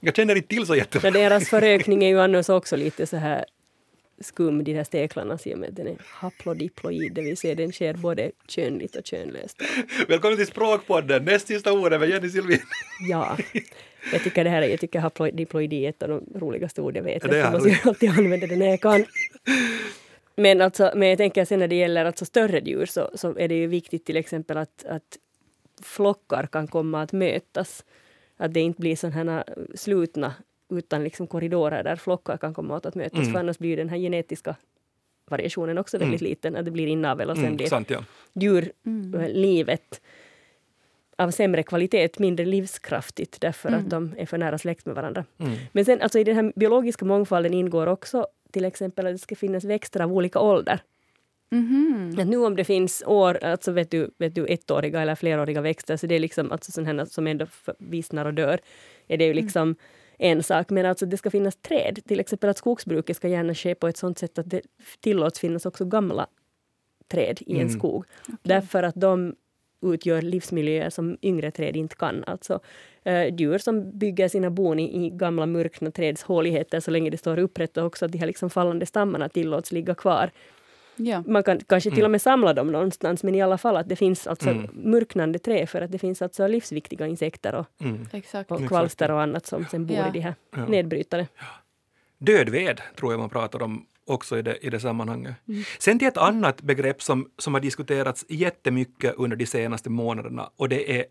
Jag 0.00 0.16
känner 0.16 0.36
inte 0.36 0.48
till 0.48 0.66
så 0.66 0.76
jättemycket. 0.76 1.12
deras 1.12 1.48
förökning 1.48 2.04
är 2.04 2.08
ju 2.08 2.20
annars 2.20 2.48
också 2.48 2.76
lite 2.76 3.06
så 3.06 3.16
här 3.16 3.44
skum, 4.20 4.64
de 4.64 4.74
här 4.74 4.84
steklarna, 4.84 5.38
i 5.44 5.54
och 5.54 5.58
med 5.58 5.68
att 5.68 5.76
den 5.76 5.86
är 5.86 5.96
haplodiploid, 6.06 7.12
det 7.12 7.22
vill 7.22 7.36
säga 7.36 7.54
den 7.54 7.72
sker 7.72 7.94
både 7.94 8.30
könligt 8.48 8.96
och 8.96 9.06
könlöst. 9.06 9.62
Välkommen 10.08 10.36
till 10.36 10.46
Språkpodden, 10.46 11.24
näst 11.24 11.46
sista 11.46 11.72
ordet 11.72 12.00
med 12.00 12.08
Jenny 12.08 12.28
Silvin. 12.28 12.60
Ja, 13.08 13.36
jag 14.12 14.22
tycker 14.22 14.44
det 14.44 14.50
här 14.50 14.62
jag 14.62 14.80
tycker 14.80 14.98
haplodiploidi 14.98 15.84
är 15.84 15.90
ett 15.90 16.02
av 16.02 16.08
de 16.08 16.38
roligaste 16.40 16.80
ord 16.80 16.96
jag 16.96 17.02
vet. 17.02 17.22
Det 17.22 17.36
är 17.36 17.40
Jag 17.40 17.52
måste 17.52 17.68
ju 17.68 17.76
alltid 17.84 18.10
använda 18.10 18.46
det 18.46 18.56
när 18.56 18.66
jag 18.66 18.80
kan. 18.80 19.04
Men, 20.36 20.60
alltså, 20.60 20.92
men 20.94 21.08
jag 21.08 21.18
tänker 21.18 21.44
sen 21.44 21.58
när 21.58 21.68
det 21.68 21.74
gäller 21.76 22.04
alltså 22.04 22.24
större 22.24 22.58
djur 22.60 22.86
så, 22.86 23.10
så 23.14 23.38
är 23.38 23.48
det 23.48 23.54
ju 23.54 23.66
viktigt 23.66 24.04
till 24.04 24.16
exempel 24.16 24.56
att, 24.56 24.84
att 24.84 25.18
flockar 25.82 26.46
kan 26.46 26.66
komma 26.68 27.02
att 27.02 27.12
mötas. 27.12 27.84
Att 28.36 28.54
det 28.54 28.60
inte 28.60 28.80
blir 28.80 28.96
sådana 28.96 29.32
här 29.32 29.44
slutna 29.74 30.34
utan 30.68 31.04
liksom 31.04 31.26
korridorer 31.26 31.82
där 31.84 31.96
flockar 31.96 32.36
kan 32.36 32.54
komma 32.54 32.76
åt 32.76 32.86
att 32.86 32.94
mötas. 32.94 33.18
Mm. 33.20 33.32
För 33.32 33.40
annars 33.40 33.58
blir 33.58 33.76
den 33.76 33.88
här 33.88 33.96
genetiska 33.98 34.56
variationen 35.30 35.78
också 35.78 35.98
väldigt 35.98 36.20
liten. 36.20 36.56
Att 36.56 36.64
det 36.64 36.70
blir 36.70 36.86
inavel 36.86 37.30
och 37.30 37.36
sen 37.36 37.44
Mm, 37.44 37.56
blir 37.56 37.66
sant, 37.66 37.90
ja. 37.90 38.04
djurlivet 38.32 40.00
av 41.16 41.30
sämre 41.30 41.62
kvalitet, 41.62 42.08
mindre 42.18 42.46
livskraftigt 42.46 43.40
därför 43.40 43.68
Mm. 43.68 43.80
att 43.80 43.90
de 43.90 44.14
är 44.18 44.26
för 44.26 44.38
nära 44.38 44.58
släkt 44.58 44.86
med 44.86 44.94
varandra. 44.94 45.24
Mm. 45.38 45.52
Men 45.72 45.84
sen 45.84 46.00
alltså 46.00 46.18
i 46.18 46.24
den 46.24 46.36
här 46.36 46.52
biologiska 46.56 47.04
mångfalden 47.04 47.54
ingår 47.54 47.86
också 47.86 48.26
till 48.50 48.64
exempel 48.64 49.06
att 49.06 49.14
det 49.14 49.18
ska 49.18 49.36
finnas 49.36 49.64
växter 49.64 50.00
av 50.00 50.12
olika 50.12 50.40
ålder. 50.40 50.80
Mhm. 51.50 52.14
Att 52.18 52.26
nu 52.26 52.36
om 52.36 52.56
det 52.56 52.64
finns 52.64 53.02
år, 53.06 53.44
alltså 53.44 53.72
vet 53.72 53.90
du, 53.90 54.10
vet 54.18 54.34
du 54.34 54.46
ettåriga 54.46 55.02
eller 55.02 55.14
fleråriga 55.14 55.60
växter, 55.60 55.96
så 55.96 56.06
det 56.06 56.14
är 56.14 56.18
liksom 56.18 56.52
alltså 56.52 56.72
sådana 56.72 57.06
som 57.06 57.26
ändå 57.26 57.46
vissnar 57.78 58.24
och 58.24 58.34
dör, 58.34 58.60
är 59.08 59.16
det 59.18 59.24
ju 59.24 59.34
liksom 59.34 59.76
en 60.18 60.42
sak. 60.42 60.70
Men 60.70 60.86
alltså 60.86 61.06
det 61.06 61.16
ska 61.16 61.30
finnas 61.30 61.56
träd, 61.56 61.98
till 62.08 62.20
exempel 62.20 62.50
att 62.50 62.58
skogsbruket 62.58 63.16
ska 63.16 63.28
gärna 63.28 63.54
ske 63.54 63.74
på 63.74 63.88
ett 63.88 63.96
sådant 63.96 64.18
sätt 64.18 64.38
att 64.38 64.50
det 64.50 64.60
tillåts 65.00 65.38
finnas 65.40 65.66
också 65.66 65.84
gamla 65.84 66.26
träd 67.08 67.38
i 67.46 67.52
en 67.54 67.60
Mm. 67.60 67.68
skog. 67.72 68.04
Därför 68.42 68.82
att 68.82 68.94
de 68.94 69.34
utgör 69.82 70.22
livsmiljöer 70.22 70.90
som 70.90 71.18
yngre 71.22 71.50
träd 71.50 71.76
inte 71.76 71.96
kan. 71.96 72.24
Alltså 72.26 72.60
eh, 73.04 73.34
djur 73.34 73.58
som 73.58 73.98
bygger 73.98 74.28
sina 74.28 74.50
bon 74.50 74.78
i, 74.78 75.06
i 75.06 75.10
gamla 75.10 75.46
murkna 75.46 75.90
träds 75.90 76.22
håligheter 76.22 76.80
så 76.80 76.90
länge 76.90 77.10
det 77.10 77.16
står 77.18 77.38
upprätt 77.38 77.76
och 77.76 77.84
också 77.86 78.04
att 78.04 78.12
de 78.12 78.18
här 78.18 78.26
liksom 78.26 78.50
fallande 78.50 78.86
stammarna 78.86 79.28
tillåts 79.28 79.72
ligga 79.72 79.94
kvar. 79.94 80.30
Ja. 80.96 81.22
Man 81.26 81.42
kan 81.42 81.60
kanske 81.60 81.90
till 81.90 82.04
och 82.04 82.10
med 82.10 82.22
samla 82.22 82.52
dem 82.54 82.72
någonstans 82.72 83.22
men 83.22 83.34
i 83.34 83.42
alla 83.42 83.58
fall 83.58 83.76
att 83.76 83.88
det 83.88 83.96
finns 83.96 84.26
alltså 84.26 84.50
Mm. 84.50 84.70
murknande 84.74 85.38
trä 85.38 85.66
för 85.66 85.80
att 85.82 85.92
det 85.92 85.98
finns 85.98 86.22
alltså 86.22 86.46
livsviktiga 86.46 87.06
insekter 87.06 87.54
och, 87.54 87.66
Mm. 87.80 88.06
Och 88.48 88.68
kvalster 88.68 89.10
och 89.10 89.22
annat 89.22 89.46
som 89.46 89.64
sen 89.70 89.86
bor 89.86 89.96
Ja. 89.96 90.08
i 90.08 90.10
de 90.12 90.20
här 90.20 90.34
Ja. 90.56 90.66
nedbrytare. 90.66 91.26
Dödved 92.18 92.80
tror 92.96 93.12
jag 93.12 93.20
man 93.20 93.28
pratar 93.30 93.62
om 93.62 93.86
också 94.10 94.38
i 94.38 94.42
det, 94.42 94.56
i 94.66 94.70
det 94.70 94.80
sammanhanget. 94.80 95.34
Mm. 95.48 95.62
Sen 95.78 95.98
till 95.98 96.08
ett 96.08 96.16
annat 96.16 96.62
begrepp 96.62 97.02
som, 97.02 97.30
som 97.38 97.54
har 97.54 97.60
diskuterats 97.60 98.24
jättemycket 98.28 99.14
under 99.16 99.36
de 99.36 99.46
senaste 99.46 99.90
månaderna 99.90 100.50
och 100.56 100.68
det 100.68 100.98
är 100.98 101.04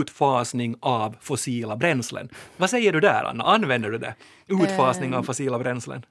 utfasning 0.00 0.76
av 0.80 1.16
fossila 1.20 1.76
bränslen. 1.76 2.28
Vad 2.56 2.70
säger 2.70 2.92
du 2.92 3.00
där, 3.00 3.24
Anna? 3.24 3.44
Använder 3.44 3.90
du 3.90 3.98
det? 3.98 4.14
Utfasning 4.46 5.12
av 5.14 5.18
Ehm. 5.18 5.24
fossila 5.24 5.58
bränslen? 5.58 6.06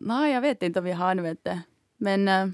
Nej, 0.00 0.32
jag 0.32 0.40
vet 0.40 0.62
inte 0.62 0.78
om 0.78 0.84
vi 0.84 0.92
har 0.92 1.10
använt 1.10 1.44
det. 1.44 1.60
Men... 1.96 2.28
eh, 2.28 2.46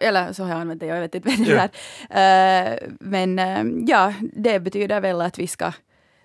eller 0.00 0.32
så 0.32 0.42
har 0.42 0.50
jag 0.50 0.60
använt 0.60 0.80
det, 0.80 0.86
jag 0.86 1.00
vet 1.00 1.14
inte 1.14 1.28
vad 1.28 1.46
det 1.46 1.70
är. 2.10 2.72
Eh, 2.72 2.78
men 3.00 3.38
eh, 3.38 3.64
ja, 3.86 4.14
det 4.32 4.60
betyder 4.60 5.00
väl 5.00 5.20
att 5.20 5.38
vi 5.38 5.46
ska, 5.46 5.72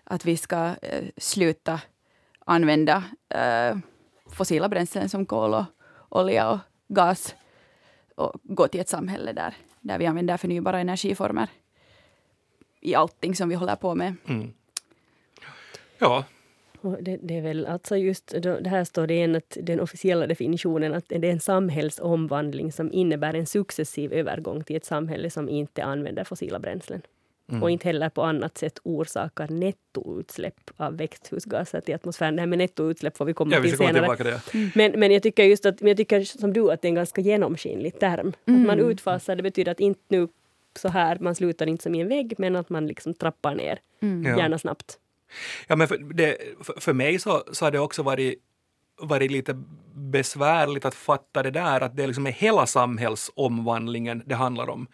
att 0.03 0.25
vi 0.25 0.37
ska 0.37 0.75
sluta 1.17 1.81
använda 2.45 3.03
fossila 4.35 4.69
bränslen 4.69 5.09
som 5.09 5.25
kol 5.25 5.53
och 5.53 5.65
olja 6.09 6.51
och 6.51 6.59
gas 6.87 7.35
och 8.15 8.33
gå 8.43 8.67
till 8.67 8.81
ett 8.81 8.89
samhälle 8.89 9.33
där, 9.33 9.53
där 9.81 9.99
vi 9.99 10.05
använder 10.05 10.37
förnybara 10.37 10.79
energiformer 10.79 11.49
i 12.81 12.95
allting 12.95 13.35
som 13.35 13.49
vi 13.49 13.55
håller 13.55 13.75
på 13.75 13.95
med. 13.95 14.15
Mm. 14.27 14.53
Ja, 15.97 16.23
det, 16.81 17.17
det 17.17 17.37
är 17.37 17.41
väl 17.41 17.65
alltså 17.65 17.97
just, 17.97 18.33
det 18.41 18.69
här 18.69 18.83
står 18.83 19.07
det 19.07 19.13
igen 19.13 19.35
att 19.35 19.57
den 19.61 19.79
officiella 19.79 20.27
definitionen 20.27 20.93
att 20.93 21.09
det 21.09 21.15
är 21.15 21.31
en 21.31 21.39
samhällsomvandling 21.39 22.71
som 22.71 22.93
innebär 22.93 23.33
en 23.33 23.45
successiv 23.45 24.13
övergång 24.13 24.63
till 24.63 24.75
ett 24.75 24.85
samhälle 24.85 25.29
som 25.29 25.49
inte 25.49 25.83
använder 25.83 26.23
fossila 26.23 26.59
bränslen. 26.59 27.01
Mm. 27.51 27.63
Och 27.63 27.71
inte 27.71 27.87
heller 27.87 28.09
på 28.09 28.21
annat 28.23 28.57
sätt 28.57 28.79
orsakar 28.83 29.47
nettoutsläpp 29.47 30.71
av 30.77 30.97
växthusgaser 30.97 31.81
till 31.81 31.95
atmosfären. 31.95 32.35
Det 32.35 32.41
här 32.41 32.47
med 32.47 32.57
nettoutsläpp 32.57 33.17
får 33.17 33.25
vi 33.25 33.33
komma 33.33 33.53
ja 33.55 33.59
vi 33.59 33.69
till 33.69 33.77
senare. 33.77 33.93
tillbaka 33.93 34.23
till 34.23 34.61
det. 34.61 34.71
Men, 34.75 34.99
men 34.99 35.11
jag 35.11 35.23
tycker 35.23 35.43
just 35.43 35.65
att, 35.65 35.81
men 35.81 35.87
jag 35.87 35.97
tycker 35.97 36.21
som 36.23 36.53
du 36.53 36.71
att 36.71 36.81
det 36.81 36.85
är 36.87 36.89
en 36.89 36.95
ganska 36.95 37.21
genomskinlig 37.21 37.99
term. 37.99 38.27
Att 38.27 38.35
man 38.47 38.79
Mm. 38.79 38.89
utfasar, 38.89 39.35
det 39.35 39.43
betyder 39.43 39.71
att 39.71 39.79
inte 39.79 40.01
nu 40.07 40.27
så 40.79 40.87
här, 40.89 41.17
man 41.19 41.35
slutar 41.35 41.67
inte 41.67 41.83
som 41.83 41.95
i 41.95 42.01
en 42.01 42.07
vägg, 42.07 42.33
men 42.37 42.55
att 42.55 42.69
man 42.69 42.87
liksom 42.87 43.13
trappar 43.13 43.55
ner, 43.55 43.79
Ja. 43.99 44.37
gärna 44.37 44.57
snabbt. 44.57 44.97
Ja, 45.67 45.75
men 45.75 45.87
för, 45.87 45.97
det, 45.97 46.37
för, 46.63 46.73
för 46.81 46.93
mig 46.93 47.19
så, 47.19 47.43
så 47.51 47.65
har 47.65 47.71
det 47.71 47.79
också 47.79 48.03
varit, 48.03 48.39
varit 49.01 49.31
lite 49.31 49.63
besvärligt 49.93 50.85
att 50.85 50.95
fatta 50.95 51.43
det 51.43 51.51
där 51.51 51.81
att 51.81 51.97
det 51.97 52.07
liksom 52.07 52.27
är 52.27 52.31
hela 52.31 52.65
samhällsomvandlingen 52.65 54.23
det 54.25 54.35
handlar 54.35 54.69
om. 54.69 54.87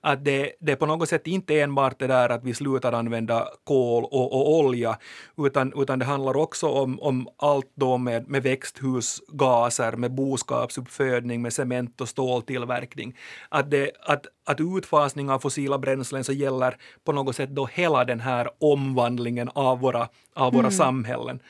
Att 0.00 0.24
det, 0.24 0.52
det 0.60 0.72
är 0.72 0.76
på 0.76 0.86
något 0.86 1.08
sätt 1.08 1.26
inte 1.26 1.60
enbart 1.60 1.98
det 1.98 2.06
där 2.06 2.28
att 2.28 2.44
vi 2.44 2.54
slutar 2.54 2.92
använda 2.92 3.48
kol 3.64 4.04
och, 4.04 4.32
och 4.32 4.58
olja, 4.58 4.98
utan, 5.38 5.72
utan 5.76 5.98
det 5.98 6.04
handlar 6.04 6.36
också 6.36 6.68
om, 6.68 7.00
om 7.00 7.28
allt 7.36 7.70
då 7.74 7.98
med, 7.98 8.28
med 8.28 8.42
växthusgaser, 8.42 9.92
med 9.92 10.14
boskapsuppfödning, 10.14 11.42
med 11.42 11.52
cement 11.52 12.00
och 12.00 12.08
ståltillverkning. 12.08 13.16
Att, 13.48 13.70
det, 13.70 13.90
att, 14.00 14.26
att 14.44 14.60
utfasning 14.60 15.30
av 15.30 15.38
fossila 15.38 15.78
bränslen 15.78 16.24
så 16.24 16.32
gäller 16.32 16.76
på 17.04 17.12
något 17.12 17.36
sätt 17.36 17.50
då 17.50 17.66
hela 17.66 18.04
den 18.04 18.20
här 18.20 18.50
omvandlingen 18.58 19.50
av 19.54 19.80
våra, 19.80 20.08
av 20.34 20.52
våra 20.52 20.70
samhällen. 20.70 21.40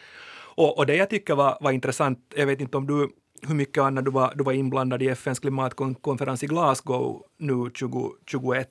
Och, 0.54 0.78
och 0.78 0.86
det 0.86 0.96
jag 0.96 1.10
tycker 1.10 1.34
var, 1.34 1.58
var 1.60 1.72
intressant, 1.72 2.18
jag 2.36 2.46
vet 2.46 2.60
inte 2.60 2.76
om 2.76 2.86
du 2.86 3.08
hur 3.46 3.54
mycket 3.54 3.82
Anna 3.82 4.02
du 4.02 4.10
var, 4.10 4.32
du 4.34 4.44
var 4.44 4.52
inblandad 4.52 5.02
i 5.02 5.08
FNs 5.08 5.38
klimatkonferens 5.38 6.42
i 6.42 6.46
Glasgow 6.46 7.22
nu 7.38 7.70
2021. 7.70 8.68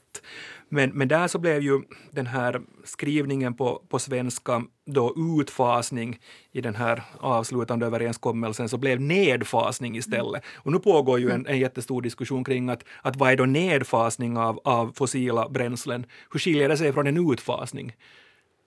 Men, 0.70 0.90
men 0.90 1.08
där 1.08 1.28
så 1.28 1.40
blev 1.40 1.62
ju 1.62 1.82
den 2.12 2.28
här 2.28 2.62
skrivningen 2.84 3.54
på, 3.54 3.82
på 3.90 4.00
svenska 4.00 4.64
då 4.86 5.16
utfasning 5.40 6.20
i 6.52 6.62
den 6.62 6.76
här 6.76 7.04
avslutande 7.20 7.86
överenskommelsen 7.86 8.70
så 8.70 8.78
blev 8.78 9.02
nedfasning 9.02 9.98
istället. 9.98 10.44
Och 10.56 10.72
nu 10.72 10.80
pågår 10.80 11.20
ju 11.20 11.30
en, 11.32 11.48
en 11.48 11.60
jättestor 11.60 12.02
diskussion 12.02 12.44
kring 12.44 12.70
att, 12.70 12.84
att 13.02 13.16
vad 13.16 13.32
är 13.32 13.36
då 13.36 13.46
nedfasning 13.46 14.38
av, 14.38 14.60
av 14.64 14.92
fossila 14.96 15.50
bränslen? 15.50 16.06
Hur 16.32 16.40
skiljer 16.40 16.70
det 16.70 16.78
sig 16.78 16.94
från 16.94 17.08
en 17.08 17.32
utfasning? 17.32 17.94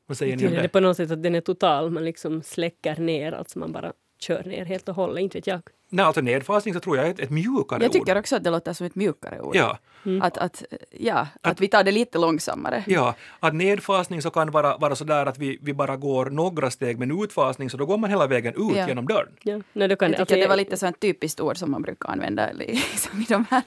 Vad 0.07 0.17
säger 0.17 0.37
ni 0.37 0.47
om 0.47 0.53
det 0.53 0.63
det? 0.63 0.69
på 0.69 0.81
något 0.81 0.97
sätt 0.97 1.11
att 1.11 1.23
den 1.23 1.35
är 1.35 1.41
total, 1.41 1.91
man 1.91 2.05
liksom 2.05 2.43
släcker 2.43 2.97
ner, 2.97 3.33
alltså 3.33 3.59
man 3.59 3.73
bara 3.73 3.93
kör 4.21 4.45
ner 4.45 4.65
helt 4.65 4.89
och 4.89 4.95
hållet, 4.95 5.23
inte 5.23 5.39
vet 5.39 5.47
jag. 5.47 5.61
Nej, 5.95 6.05
alltså 6.05 6.21
nedfasning 6.21 6.75
så 6.75 6.81
tror 6.81 6.97
jag 6.97 7.07
är 7.07 7.11
ett, 7.11 7.21
ett 7.21 7.31
mjukare 7.31 7.83
Jag 7.83 7.89
ord. 7.89 7.93
tycker 7.93 8.19
också 8.19 8.37
att 8.37 8.45
det 8.45 8.51
låter 8.51 8.73
som 8.73 8.87
ett 8.87 8.95
mjukare 8.95 9.41
ord. 9.41 9.57
Ja, 9.57 9.79
Att, 10.23 10.39
att, 10.39 10.63
ja, 10.91 11.27
att 11.41 11.61
vi 11.61 11.69
tar 11.69 11.85
det 11.85 11.93
lite 11.93 12.19
långsammare. 12.19 12.85
ja, 12.87 13.15
att 13.41 13.55
nedfasning 13.55 14.23
så 14.23 14.31
kan 14.31 14.51
vara, 14.51 14.77
vara 14.77 14.97
så 14.97 15.05
där 15.05 15.27
att 15.27 15.39
vi, 15.39 15.59
vi 15.63 15.75
bara 15.75 15.97
går 15.97 16.27
några 16.31 16.71
steg, 16.71 16.99
men 16.99 17.23
utfasning 17.23 17.71
så 17.71 17.77
då 17.77 17.87
går 17.87 17.99
man 17.99 18.11
hela 18.11 18.27
vägen 18.27 18.55
ut 18.57 18.77
Ja. 18.77 18.89
genom 18.89 19.07
dörren. 19.07 19.33
Ja, 19.43 19.61
nej, 19.73 19.89
då 19.89 19.97
kan 19.97 20.07
Jag 20.07 20.13
det, 20.13 20.17
tycker 20.17 20.21
alltså, 20.21 20.35
det 20.37 20.47
var 20.49 20.57
lite 20.57 20.77
så 20.77 20.87
ett 20.87 21.01
typiskt 21.01 21.41
ord 21.41 21.57
som 21.57 21.71
man 21.71 21.83
brukar 21.83 22.09
använda 22.09 22.53
liksom 22.53 23.21
i 23.21 23.25
de 23.29 23.45
här, 23.51 23.63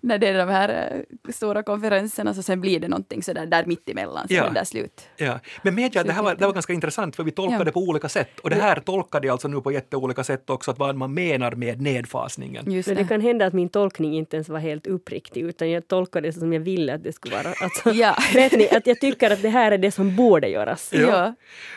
när 0.00 0.18
det 0.18 0.26
är 0.28 0.38
de 0.38 0.48
här 0.48 0.68
eh, 1.26 1.32
stora 1.32 1.62
konferenserna, 1.62 2.34
så 2.34 2.42
sen 2.42 2.60
blir 2.60 2.80
det 2.80 2.88
någonting 2.88 3.22
så 3.22 3.32
där, 3.32 3.46
där 3.46 3.64
mitt 3.66 3.88
emellan, 3.88 4.28
så 4.28 4.34
Ja. 4.34 4.50
där 4.50 4.64
slut. 4.64 5.08
Ja. 5.16 5.38
Men 5.62 5.74
medge 5.74 6.00
att 6.00 6.06
det 6.06 6.12
här 6.12 6.22
var, 6.22 6.34
det 6.34 6.46
var 6.46 6.52
ganska 6.52 6.72
intressant 6.72 7.16
för 7.16 7.24
vi 7.24 7.30
tolkade 7.30 7.64
Ja. 7.66 7.72
på 7.72 7.80
olika 7.80 8.08
sätt 8.08 8.40
och 8.40 8.50
det 8.50 8.56
här 8.56 8.80
tolkade 8.80 9.26
jag 9.26 9.32
alltså 9.32 9.48
nu 9.48 9.60
på 9.60 9.72
jätteolika 9.72 10.24
sätt 10.24 10.50
också, 10.50 10.70
att 10.70 10.78
vad 10.78 10.96
man 10.96 11.14
menar 11.14 11.54
med 11.56 11.80
nedfasningen. 11.80 12.72
Just 12.72 12.88
Men 12.88 12.96
det 12.96 13.02
det. 13.02 13.08
kan 13.08 13.20
hända 13.20 13.46
att 13.46 13.52
min 13.52 13.68
tolkning 13.68 14.16
inte 14.16 14.36
ens 14.36 14.48
var 14.48 14.58
helt 14.58 14.86
uppriktig, 14.86 15.42
utan 15.42 15.70
jag 15.70 15.88
tolkade 15.88 16.28
det 16.28 16.32
som 16.32 16.52
jag 16.52 16.60
ville 16.60 16.94
att 16.94 17.04
det 17.04 17.12
skulle 17.12 17.36
vara. 17.36 17.54
Alltså, 17.62 17.90
Ja. 17.90 18.16
Vet 18.34 18.52
ni, 18.52 18.68
att 18.68 18.86
jag 18.86 19.00
tycker 19.00 19.30
att 19.30 19.42
det 19.42 19.48
här 19.48 19.72
är 19.72 19.78
det 19.78 19.90
som 19.90 20.16
borde 20.16 20.48
göras. 20.48 20.90
Ja. 20.92 21.00
Ja. 21.00 21.34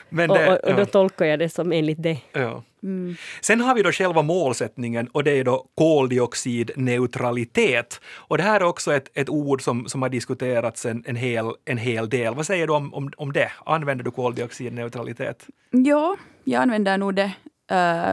Men 0.09 0.31
Och, 0.31 0.38
det, 0.38 0.48
och, 0.48 0.53
och 0.69 0.74
då 0.75 0.81
ja. 0.81 0.86
tolkar 0.86 1.25
jag 1.25 1.39
det 1.39 1.50
som 1.50 1.71
enligt 1.71 2.03
det. 2.03 2.17
Ja. 2.31 2.63
Mm. 2.83 3.15
Sen 3.41 3.62
har 3.62 3.75
vi 3.75 3.83
då 3.83 3.91
själva 3.91 4.21
målsättningen 4.21 5.07
och 5.07 5.24
det 5.24 5.31
är 5.31 5.43
då 5.43 5.65
koldioxidneutralitet. 5.75 8.01
Och 8.15 8.38
det 8.38 8.43
här 8.43 8.59
är 8.59 8.63
också 8.63 8.93
ett, 8.93 9.09
ett 9.13 9.29
ord 9.29 9.62
som, 9.62 9.86
som 9.88 10.01
har 10.01 10.09
diskuterats 10.09 10.86
en, 10.86 11.03
en, 11.07 11.15
hel, 11.15 11.45
en 11.65 11.77
hel 11.77 12.09
del. 12.09 12.36
Vad 12.36 12.45
säger 12.45 12.67
du 12.67 12.74
om, 12.74 12.93
om, 12.93 13.12
om 13.17 13.33
det? 13.33 13.51
Använder 13.65 14.05
du 14.05 14.12
koldioxidneutralitet? 14.12 15.48
Ja, 15.71 16.15
jag 16.43 16.62
använder 16.62 16.98
nog 16.98 17.15
det. 17.15 17.31
Eh, 17.71 18.09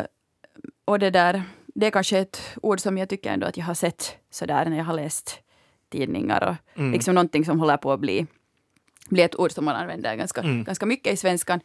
och 0.86 0.98
det 0.98 1.10
där, 1.10 1.42
det 1.66 1.86
är 1.86 1.90
kanske 1.90 2.18
ett 2.18 2.40
ord 2.62 2.80
som 2.80 2.98
jag 2.98 3.08
tycker 3.08 3.30
ändå 3.32 3.46
att 3.46 3.56
jag 3.56 3.64
har 3.64 3.74
sett 3.74 4.16
sådär 4.30 4.64
när 4.64 4.76
jag 4.76 4.84
har 4.84 4.94
läst 4.94 5.38
tidningar 5.88 6.48
och 6.48 6.78
Mm. 6.80 6.92
liksom 6.92 7.14
någonting 7.14 7.44
som 7.44 7.60
håller 7.60 7.76
på 7.76 7.92
att 7.92 8.00
bli, 8.00 8.26
bli 9.08 9.22
ett 9.22 9.36
ord 9.38 9.50
som 9.52 9.64
man 9.64 9.76
använder 9.76 10.16
ganska, 10.16 10.40
Mm. 10.40 10.64
ganska 10.64 10.86
mycket 10.86 11.12
i 11.12 11.16
svenskan. 11.16 11.60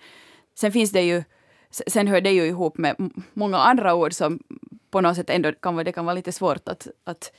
Sen 0.56 0.72
finns 0.72 0.92
det 0.92 1.01
ju, 1.01 1.24
sen 1.88 2.08
hör 2.08 2.22
det 2.22 2.32
ju 2.32 2.46
ihop 2.46 2.78
med 2.78 2.96
många 3.34 3.58
andra 3.58 3.94
ord 3.94 4.13
som 4.13 4.40
på 4.92 5.01
något 5.01 5.16
sätt 5.16 5.30
ändå 5.30 5.51
kan 5.51 5.75
vara, 5.75 5.84
det 5.84 5.92
kan 5.92 6.06
vara 6.06 6.13
lite 6.16 6.32
svårt 6.32 6.68
att, 6.70 6.88
att 7.04 7.32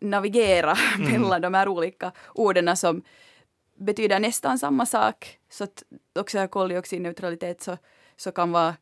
navigera 0.00 0.74
Mm. 0.98 1.22
mellan 1.22 1.40
de 1.40 1.54
här 1.54 1.68
olika 1.68 2.12
orden 2.34 2.76
som 2.76 3.02
betyder 3.78 4.20
nästan 4.20 4.58
samma 4.58 4.86
sak. 4.86 5.38
Så 5.50 5.64
att 5.64 5.82
också 6.18 6.48
koldioxidneutralitet 6.48 7.62
så, 7.62 7.76
så 8.16 8.32
kan 8.32 8.52
vara 8.52 8.74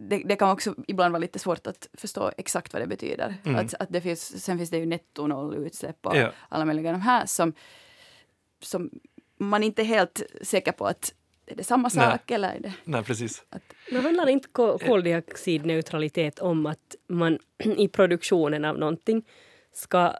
det, 0.00 0.22
det 0.24 0.36
kan 0.36 0.50
också 0.50 0.74
ibland 0.88 1.12
vara 1.12 1.20
lite 1.20 1.38
svårt 1.38 1.66
att 1.66 1.88
förstå 1.92 2.30
exakt 2.36 2.72
vad 2.72 2.82
det 2.82 2.86
betyder. 2.86 3.34
Mm. 3.44 3.56
Att, 3.66 3.74
att 3.74 3.88
det 3.92 4.00
finns, 4.00 4.44
sen 4.44 4.58
finns 4.58 4.70
det 4.70 4.78
ju 4.78 4.86
nettonollutsläpp 4.86 6.06
och 6.06 6.16
Ja. 6.16 6.32
alla 6.48 6.64
möjliga 6.64 6.92
de 6.92 7.00
här 7.00 7.26
som, 7.26 7.52
som 8.62 8.90
man 9.38 9.62
inte 9.62 9.82
är 9.82 9.86
helt 9.86 10.22
säker 10.42 10.72
på 10.72 10.86
att 10.86 11.14
är 11.46 11.56
det 11.56 11.64
samma 11.64 11.90
Nej. 11.94 12.10
sak 12.10 12.30
eller 12.30 12.48
är 12.54 12.60
det... 12.60 12.72
Nej, 12.84 13.04
precis. 13.04 13.42
Men 13.92 14.04
handlar 14.04 14.26
inte 14.28 14.48
ko- 14.48 14.78
koldioxidneutralitet 14.78 16.38
om 16.38 16.66
att 16.66 16.96
man 17.08 17.38
i 17.64 17.88
produktionen 17.88 18.64
av 18.64 18.78
någonting 18.78 19.24
ska 19.72 20.12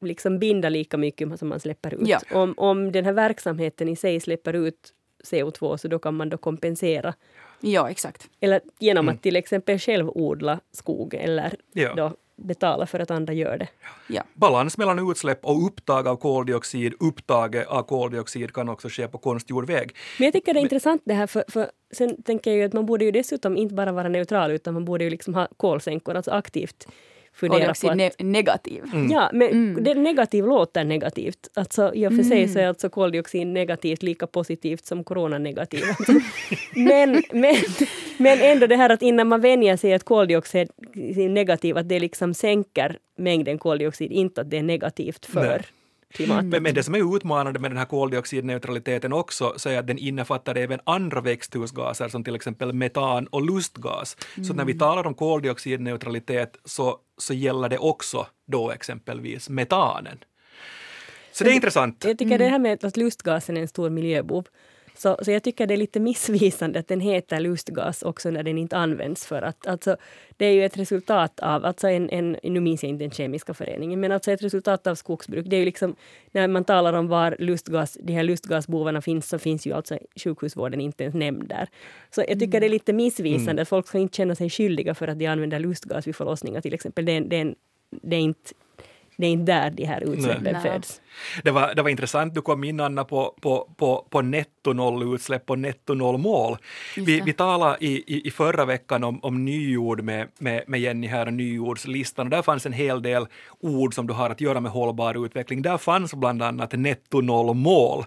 liksom 0.00 0.38
binda 0.38 0.68
lika 0.68 0.96
mycket 0.96 1.38
som 1.38 1.48
man 1.48 1.60
släpper 1.60 1.94
ut? 1.94 2.08
Ja. 2.08 2.20
Om, 2.32 2.54
om 2.56 2.92
den 2.92 3.04
här 3.04 3.12
verksamheten 3.12 3.88
i 3.88 3.96
sig 3.96 4.20
släpper 4.20 4.52
ut 4.52 4.94
CO2 5.24 5.76
så 5.76 5.88
då 5.88 5.98
kan 5.98 6.14
man 6.14 6.28
då 6.28 6.36
kompensera. 6.36 7.14
Ja, 7.60 7.90
exakt. 7.90 8.28
Eller 8.40 8.60
genom 8.78 9.04
Mm. 9.04 9.14
att 9.14 9.22
till 9.22 9.36
exempel 9.36 9.78
själv 9.78 10.08
odla 10.08 10.60
skog 10.72 11.14
eller 11.14 11.54
Ja. 11.72 11.94
då 11.94 12.12
betala 12.36 12.86
för 12.86 13.00
att 13.00 13.10
andra 13.10 13.32
gör 13.32 13.58
det. 13.58 13.68
Ja. 14.08 14.22
Balans 14.34 14.78
mellan 14.78 15.10
utsläpp 15.10 15.44
och 15.44 15.66
upptag 15.66 16.08
av 16.08 16.16
koldioxid. 16.16 16.94
Upptaget 17.00 17.66
av 17.66 17.82
koldioxid 17.82 18.52
kan 18.52 18.68
också 18.68 18.88
ske 18.88 19.08
på 19.08 19.18
konstgjord 19.18 19.66
väg. 19.66 19.94
Men 20.18 20.24
jag 20.24 20.32
tycker 20.32 20.54
det 20.54 20.60
är 20.60 20.62
intressant 20.62 21.02
det 21.04 21.14
här 21.14 21.26
för, 21.26 21.44
för 21.48 21.70
sen 21.92 22.22
tänker 22.22 22.50
jag 22.50 22.58
ju 22.58 22.64
att 22.64 22.72
man 22.72 22.86
borde 22.86 23.04
ju 23.04 23.10
dessutom 23.10 23.56
inte 23.56 23.74
bara 23.74 23.92
vara 23.92 24.08
neutral 24.08 24.50
utan 24.50 24.74
man 24.74 24.84
borde 24.84 25.04
ju 25.04 25.10
liksom 25.10 25.34
ha 25.34 25.48
kolsänkor, 25.56 26.14
alltså 26.14 26.30
aktivt 26.30 26.88
fundera 27.38 27.58
på 27.58 27.74
Koldioxid 27.74 27.90
att 27.90 27.96
ne- 28.18 28.24
negativ. 28.24 28.84
Ja, 29.10 29.30
men 29.32 29.48
Mm. 29.48 29.84
det 29.84 29.94
negativ 29.94 30.44
låter 30.46 30.84
negativt. 30.84 31.48
Alltså, 31.54 31.94
I 31.94 32.06
och 32.06 32.12
för 32.16 32.22
sig 32.22 32.48
så 32.48 32.58
är 32.58 32.66
alltså 32.66 32.88
koldioxid 32.90 33.46
negativt 33.46 34.02
lika 34.02 34.26
positivt 34.26 34.86
som 34.86 35.04
corona 35.04 35.38
negativt. 35.38 35.84
Alltså, 35.98 36.12
men, 36.74 37.22
men, 37.32 37.54
men 38.18 38.38
ändå 38.40 38.66
det 38.66 38.76
här 38.76 38.90
att 38.90 39.02
innan 39.02 39.28
man 39.28 39.40
vänjer 39.40 39.76
sig 39.76 39.94
att 39.94 40.04
koldioxid 40.04 40.68
är 40.94 41.28
negativ, 41.28 41.76
att 41.78 41.88
det 41.88 42.00
liksom 42.00 42.34
sänker 42.34 42.98
mängden 43.18 43.58
koldioxid, 43.58 44.12
inte 44.12 44.40
att 44.40 44.50
det 44.50 44.58
är 44.58 44.62
negativt 44.62 45.26
för 45.26 45.48
Nej. 45.48 45.60
Klimatet. 46.12 46.44
Men, 46.44 46.62
men 46.62 46.74
det 46.74 46.82
som 46.82 46.94
är 46.94 47.16
utmanande 47.16 47.58
med 47.58 47.70
den 47.70 47.78
här 47.78 47.84
koldioxidneutraliteten 47.84 49.12
också 49.12 49.54
så 49.56 49.68
är 49.68 49.78
att 49.78 49.86
den 49.86 49.98
innefattar 49.98 50.54
även 50.54 50.80
andra 50.84 51.20
växthusgaser 51.20 52.08
som 52.08 52.24
till 52.24 52.34
exempel 52.34 52.72
metan 52.72 53.26
och 53.26 53.42
lustgas. 53.42 54.16
Så 54.46 54.54
när 54.54 54.64
vi 54.64 54.78
talar 54.78 55.06
om 55.06 55.14
koldioxidneutralitet 55.14 56.56
så, 56.64 56.98
så 57.18 57.34
gäller 57.34 57.68
det 57.68 57.78
också 57.78 58.26
då 58.46 58.70
exempelvis 58.70 59.48
metanen. 59.48 60.18
Så 61.32 61.44
det 61.44 61.50
är 61.50 61.54
intressant. 61.54 62.04
Jag 62.04 62.18
tycker 62.18 62.38
det 62.38 62.48
här 62.48 62.58
med 62.58 62.84
att 62.84 62.96
lustgasen 62.96 63.56
är 63.56 63.60
en 63.60 63.68
stor 63.68 63.90
miljöbov. 63.90 64.46
Så, 64.98 65.18
så 65.22 65.30
jag 65.30 65.42
tycker 65.42 65.66
det 65.66 65.74
är 65.74 65.78
lite 65.78 66.00
missvisande 66.00 66.78
att 66.78 66.88
den 66.88 67.00
heter 67.00 67.40
lustgas 67.40 68.02
också 68.02 68.30
när 68.30 68.42
den 68.42 68.58
inte 68.58 68.76
används 68.76 69.26
för 69.26 69.42
att 69.42 69.66
alltså, 69.66 69.96
det 70.36 70.46
är 70.46 70.52
ju 70.52 70.64
ett 70.64 70.76
resultat 70.76 71.40
av, 71.40 71.64
alltså 71.64 71.88
en, 71.88 72.10
en, 72.10 72.36
nu 72.42 72.60
minns 72.60 72.82
jag 72.82 72.90
inte 72.90 73.04
den 73.04 73.10
kemiska 73.10 73.54
föreningen, 73.54 74.00
men 74.00 74.12
alltså 74.12 74.30
ett 74.30 74.42
resultat 74.42 74.86
av 74.86 74.94
skogsbruk. 74.94 75.46
Det 75.48 75.56
är 75.56 75.58
ju 75.58 75.64
liksom, 75.64 75.96
när 76.32 76.48
man 76.48 76.64
talar 76.64 76.92
om 76.92 77.08
var 77.08 77.36
lustgas, 77.38 77.98
de 78.02 78.12
här 78.12 78.22
lustgasbovarna 78.22 79.02
finns 79.02 79.28
så 79.28 79.38
finns 79.38 79.66
ju 79.66 79.72
alltså 79.72 79.98
sjukhusvården 80.16 80.80
inte 80.80 81.04
ens 81.04 81.14
nämnd 81.14 81.48
där. 81.48 81.68
Så 82.10 82.24
jag 82.28 82.40
tycker 82.40 82.60
det 82.60 82.66
är 82.66 82.70
lite 82.70 82.92
missvisande 82.92 83.62
att 83.62 83.68
folk 83.68 83.88
ska 83.88 83.98
inte 83.98 84.16
känna 84.16 84.34
sig 84.34 84.50
skyldiga 84.50 84.94
för 84.94 85.08
att 85.08 85.18
de 85.18 85.26
använder 85.26 85.58
lustgas 85.58 86.06
vid 86.06 86.16
förlossningar 86.16 86.60
till 86.60 86.74
exempel. 86.74 87.04
Det 87.04 87.12
är, 87.12 87.20
det 87.20 87.36
är, 87.36 87.54
det 87.90 88.16
är 88.16 88.20
inte 88.20 88.54
det 89.18 89.26
är 89.26 89.30
inte 89.30 89.52
där 89.52 89.70
de 89.70 89.84
här 89.84 90.00
utsläppen 90.00 90.52
Nej. 90.52 90.62
föds. 90.62 91.00
Det 91.42 91.50
var, 91.50 91.74
det 91.74 91.82
var 91.82 91.90
intressant, 91.90 92.34
du 92.34 92.42
kom 92.42 92.64
in 92.64 92.80
Anna 92.80 93.04
på, 93.04 93.34
på, 93.40 93.70
på, 93.76 94.06
på 94.10 94.22
nettonollutsläpp 94.22 95.50
och 95.50 95.58
nettonollmål. 95.58 96.56
Vi, 96.96 97.20
vi 97.20 97.32
talade 97.32 97.76
i, 97.80 98.14
i, 98.14 98.28
i 98.28 98.30
förra 98.30 98.64
veckan 98.64 99.04
om, 99.04 99.24
om 99.24 99.44
nyord 99.44 100.02
med, 100.02 100.28
med, 100.38 100.64
med 100.66 100.80
Jenny 100.80 101.06
här 101.06 101.26
och 101.26 101.32
nyordslistan 101.32 102.26
och 102.26 102.30
där 102.30 102.42
fanns 102.42 102.66
en 102.66 102.72
hel 102.72 103.02
del 103.02 103.26
ord 103.60 103.94
som 103.94 104.06
du 104.06 104.12
har 104.12 104.30
att 104.30 104.40
göra 104.40 104.60
med 104.60 104.72
hållbar 104.72 105.24
utveckling. 105.26 105.62
Där 105.62 105.78
fanns 105.78 106.14
bland 106.14 106.42
annat 106.42 106.72
nettonollmål. 106.72 108.04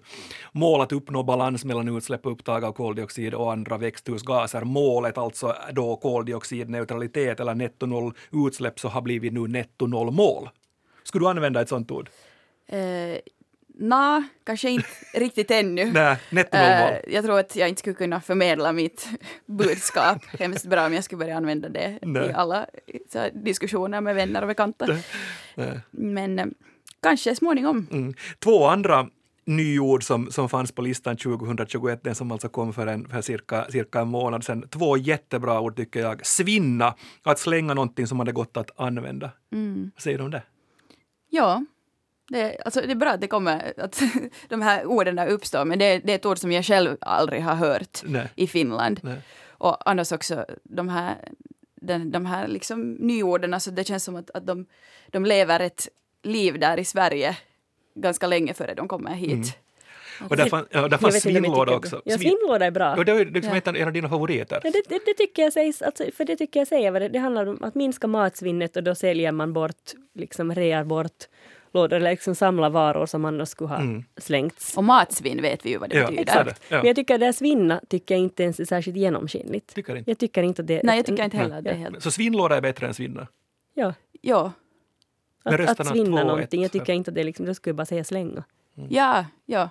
Mål 0.52 0.82
att 0.82 0.92
uppnå 0.92 1.24
balans 1.24 1.66
mellan 1.66 1.98
utsläpp 1.98 2.26
och 2.26 2.32
upptag 2.32 2.64
av 2.64 2.72
koldioxid 2.72 3.34
och 3.34 3.52
andra 3.52 3.78
växthusgaser. 3.78 4.64
Målet 4.64 5.18
alltså 5.18 5.56
då 5.72 5.96
koldioxidneutralitet 5.96 7.40
eller 7.40 7.56
nettonollutsläpp 7.56 8.80
så 8.80 8.88
har 8.88 9.02
blivit 9.02 9.34
nu 9.34 9.48
nettonollmål. 9.48 10.50
Skulle 11.12 11.26
du 11.26 11.30
använda 11.30 11.62
ett 11.62 11.70
sånt 11.70 11.92
ord? 11.92 12.10
Eh, 12.68 13.20
Nå, 13.82 14.24
kanske 14.44 14.70
inte 14.70 14.88
riktigt 15.14 15.52
ännu. 15.52 15.92
Nej. 15.92 16.18
Eh, 16.52 17.14
jag 17.14 17.26
tror 17.26 17.40
att 17.40 17.56
jag 17.56 17.70
inte 17.70 17.80
skulle 17.80 17.96
kunna 17.96 18.22
förmedla 18.22 18.74
mitt 18.74 19.10
budskap 19.46 20.26
hemskt 20.40 20.66
bra 20.66 20.86
om 20.86 20.94
jag 20.94 21.04
skulle 21.04 21.20
börja 21.20 21.38
använda 21.38 21.70
det 21.70 22.00
Nej. 22.02 22.30
i 22.30 22.34
alla 22.34 22.66
så 23.14 23.28
diskussioner 23.34 24.02
med 24.02 24.16
vänner 24.16 24.42
och 24.42 24.48
bekanta. 24.48 24.88
Nej. 25.56 25.80
Men 25.92 26.40
eh, 26.40 26.46
kanske 27.04 27.36
småningom. 27.36 27.88
Mm. 27.92 28.14
Två 28.40 28.68
andra 28.68 29.08
nyord 29.46 30.04
som, 30.04 30.32
som 30.32 30.50
fanns 30.50 30.72
på 30.72 30.82
listan 30.82 31.18
2021, 31.18 32.04
den 32.04 32.16
som 32.16 32.32
alltså 32.32 32.50
kom 32.50 32.74
för, 32.74 32.88
en, 32.88 33.10
för 33.10 33.22
cirka, 33.22 33.66
cirka 33.70 34.00
en 34.00 34.08
månad 34.08 34.44
sedan. 34.44 34.68
Två 34.70 34.98
jättebra 34.98 35.60
ord 35.60 35.76
tycker 35.76 36.00
jag. 36.00 36.26
Svinna, 36.26 36.96
att 37.24 37.40
slänga 37.40 37.74
någonting 37.74 38.08
som 38.08 38.20
hade 38.20 38.32
gått 38.32 38.58
att 38.58 38.80
använda. 38.80 39.32
Mm. 39.52 39.92
Vad 39.96 40.02
säger 40.02 40.18
du 40.18 40.24
om 40.24 40.32
det? 40.32 40.44
Ja, 41.34 41.66
det, 42.28 42.58
alltså, 42.66 42.82
det 42.82 42.92
är 42.92 42.96
bra 42.96 43.10
att 43.10 43.22
det 43.22 43.28
kommer, 43.28 43.74
att 43.78 44.02
de 44.50 44.62
här 44.62 44.86
orden 44.86 45.20
uppstår, 45.20 45.66
men 45.66 45.80
det, 45.80 46.00
det 46.00 46.12
är 46.12 46.16
ett 46.16 46.26
ord 46.26 46.38
som 46.38 46.52
jag 46.52 46.66
själv 46.66 46.98
aldrig 47.02 47.44
har 47.44 47.56
hört 47.56 48.02
Nej. 48.04 48.30
i 48.36 48.48
Finland. 48.48 49.00
Nej. 49.04 49.22
Och 49.48 49.90
annars 49.90 50.12
också 50.12 50.46
de 50.64 50.90
här, 50.90 51.16
den, 51.76 52.12
de 52.12 52.26
här 52.26 52.48
liksom 52.48 52.92
nyorden, 52.92 53.54
alltså 53.54 53.72
det 53.72 53.84
känns 53.84 54.04
som 54.04 54.16
att, 54.16 54.30
att 54.30 54.48
de, 54.48 54.66
de 55.08 55.26
lever 55.26 55.60
ett 55.60 55.88
liv 56.24 56.60
där 56.60 56.80
i 56.80 56.86
Sverige 56.86 57.38
ganska 57.96 58.28
länge 58.28 58.54
före 58.54 58.74
de 58.74 58.88
kommer 58.88 59.14
hit. 59.14 59.32
Mm. 59.32 59.48
Och 60.30 60.38
där, 60.38 60.46
fann, 60.46 60.66
ja, 60.72 60.82
där 60.82 60.90
Jag 60.92 61.00
fanns 61.00 61.26
jag 61.26 61.34
tycker 61.44 61.76
också. 61.76 61.96
det. 62.06 62.12
Ja, 62.12 62.18
svinnlåda 62.18 62.66
är 62.66 62.72
bra. 62.72 62.94
Ja, 62.98 63.04
det 63.04 63.12
är 63.12 63.26
liksom 63.26 63.52
Ja. 63.52 63.58
ett 63.58 63.68
av 63.68 63.76
en 63.76 63.88
av 63.88 63.94
dina 63.94 64.10
favoriter. 64.10 64.60
Ja, 64.64 64.72
det, 64.72 64.82
det, 64.90 65.00
det 65.06 65.14
tycker 65.14 65.42
jag 65.44 65.54
sägs, 65.54 65.82
alltså, 65.82 66.04
för 66.18 66.26
det 66.26 66.36
tycker 66.36 66.60
jag 66.60 66.68
säger 66.68 66.92
vad 66.92 67.02
det, 67.02 67.10
det 67.10 67.20
handlar 67.20 67.46
om 67.46 67.64
att 67.64 67.76
minska 67.76 68.08
matsvinnet 68.08 68.78
och 68.78 68.84
då 68.84 68.96
säljer 68.96 69.32
man 69.32 69.54
bort, 69.54 69.92
liksom 70.14 70.56
rear 70.56 70.84
bort 70.84 71.28
lådor 71.74 71.98
eller 71.98 72.12
liksom 72.12 72.36
samlar 72.36 72.70
varor 72.70 73.06
som 73.06 73.26
annars 73.26 73.50
skulle 73.50 73.68
ha 73.70 73.78
Mm. 73.78 74.04
slängts. 74.18 74.78
Och 74.78 74.84
matsvinn 74.84 75.42
vet 75.42 75.66
vi 75.66 75.70
ju 75.70 75.78
vad 75.78 75.90
det 75.90 75.96
Ja, 75.98 76.02
betyder. 76.04 76.22
exakt. 76.22 76.62
Ja. 76.70 76.78
Men 76.78 76.88
jag 76.88 76.96
tycker 76.96 77.14
att 77.14 77.20
det 77.20 77.26
här 77.26 77.34
svinna 77.34 77.82
tycker 77.90 78.16
jag 78.16 78.22
inte 78.24 78.44
ens 78.44 78.60
är 78.60 78.66
särskilt 78.66 78.98
genomskinligt. 78.98 79.76
Tycker 79.76 79.96
inte. 79.96 80.12
Jag 80.12 80.18
tycker 80.18 80.44
inte 80.44 80.62
att 80.62 80.68
det... 80.68 80.82
Nej, 80.84 80.98
jag 80.98 81.06
tycker 81.06 81.24
inte 81.24 81.38
heller 81.38 81.58
att 81.58 81.64
det 81.64 81.70
är 81.70 81.76
helt... 81.76 82.04
Så 82.04 82.12
svinnlåda 82.12 82.58
är 82.58 82.62
bättre 82.62 82.88
än 82.88 82.94
svinna. 82.94 83.28
Ja, 83.74 83.94
Ja, 84.22 84.52
att, 85.44 85.80
att 85.80 85.88
svinna 85.88 86.22
2-1, 86.22 86.26
någonting. 86.28 86.62
Jag 86.62 86.72
så- 86.72 86.80
tycker 86.80 86.94
inte 86.94 87.12
att 87.12 87.16
det 87.16 87.22
är 87.22 87.26
liksom, 87.26 87.46
då 87.46 87.54
skulle 87.54 87.70
jag 87.72 87.76
bara 87.76 87.86
säga 87.86 88.04
slänga. 88.04 88.44
ja, 88.90 89.26
ja. 89.46 89.70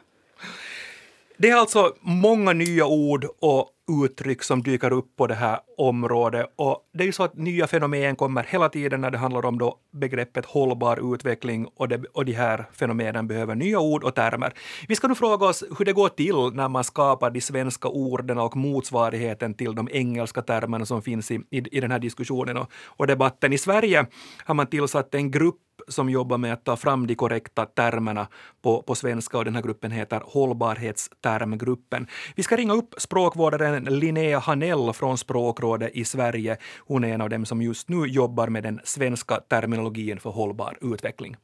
Det 1.42 1.50
är 1.50 1.56
alltså 1.56 1.94
många 2.00 2.52
nya 2.52 2.86
ord 2.86 3.26
och 3.40 3.70
uttryck 4.04 4.42
som 4.42 4.62
dyker 4.62 4.92
upp 4.92 5.16
på 5.16 5.26
det 5.26 5.34
här 5.34 5.58
området. 5.76 6.46
Och 6.56 6.88
det 6.92 7.02
är 7.02 7.06
ju 7.06 7.12
så 7.12 7.22
att 7.22 7.36
nya 7.36 7.66
fenomen 7.66 8.16
kommer 8.16 8.44
hela 8.44 8.68
tiden 8.68 9.00
när 9.00 9.10
det 9.10 9.18
handlar 9.18 9.46
om 9.46 9.58
då 9.58 9.76
begreppet 9.92 10.46
hållbar 10.46 11.14
utveckling 11.14 11.66
och, 11.76 11.88
det, 11.88 12.04
och 12.12 12.24
de 12.24 12.32
här 12.32 12.64
fenomenen 12.72 13.26
behöver 13.26 13.54
nya 13.54 13.80
ord 13.80 14.04
och 14.04 14.14
termer. 14.14 14.52
Vi 14.88 14.96
ska 14.96 15.08
nu 15.08 15.14
fråga 15.14 15.46
oss 15.46 15.64
hur 15.78 15.84
det 15.84 15.92
går 15.92 16.08
till 16.08 16.56
när 16.56 16.68
man 16.68 16.84
skapar 16.84 17.30
de 17.30 17.40
svenska 17.40 17.88
orden 17.88 18.38
och 18.38 18.56
motsvarigheten 18.56 19.54
till 19.54 19.74
de 19.74 19.88
engelska 19.92 20.42
termerna 20.42 20.86
som 20.86 21.02
finns 21.02 21.30
i, 21.30 21.34
i, 21.34 21.76
i 21.76 21.80
den 21.80 21.90
här 21.90 21.98
diskussionen 21.98 22.56
och, 22.56 22.70
och 22.86 23.06
debatten. 23.06 23.52
I 23.52 23.58
Sverige 23.58 24.06
har 24.44 24.54
man 24.54 24.66
tillsatt 24.66 25.14
en 25.14 25.30
grupp 25.30 25.56
som 25.88 26.10
jobbar 26.10 26.38
med 26.38 26.52
att 26.52 26.64
ta 26.64 26.76
fram 26.76 27.06
de 27.06 27.14
korrekta 27.14 27.66
termerna 27.66 28.28
på, 28.62 28.82
på 28.82 28.94
svenska 28.94 29.38
och 29.38 29.44
den 29.44 29.54
här 29.54 29.62
gruppen 29.62 29.90
heter 29.90 30.22
Hållbarhetstermgruppen. 30.24 32.06
Vi 32.36 32.42
ska 32.42 32.56
ringa 32.56 32.74
upp 32.74 32.94
språkvårdaren 32.98 33.84
Linnea 33.84 34.38
Hanell 34.38 34.92
från 34.92 35.18
Språkrådet 35.18 35.90
i 35.94 36.04
Sverige. 36.04 36.56
Hon 36.78 37.04
är 37.04 37.14
en 37.14 37.20
av 37.20 37.28
dem 37.28 37.46
som 37.46 37.62
just 37.62 37.88
nu 37.88 38.06
jobbar 38.06 38.48
med 38.48 38.62
den 38.62 38.80
svenska 38.84 39.36
terminologin 39.36 40.20
för 40.20 40.30
hållbar 40.30 40.78
utveckling. 40.80 41.36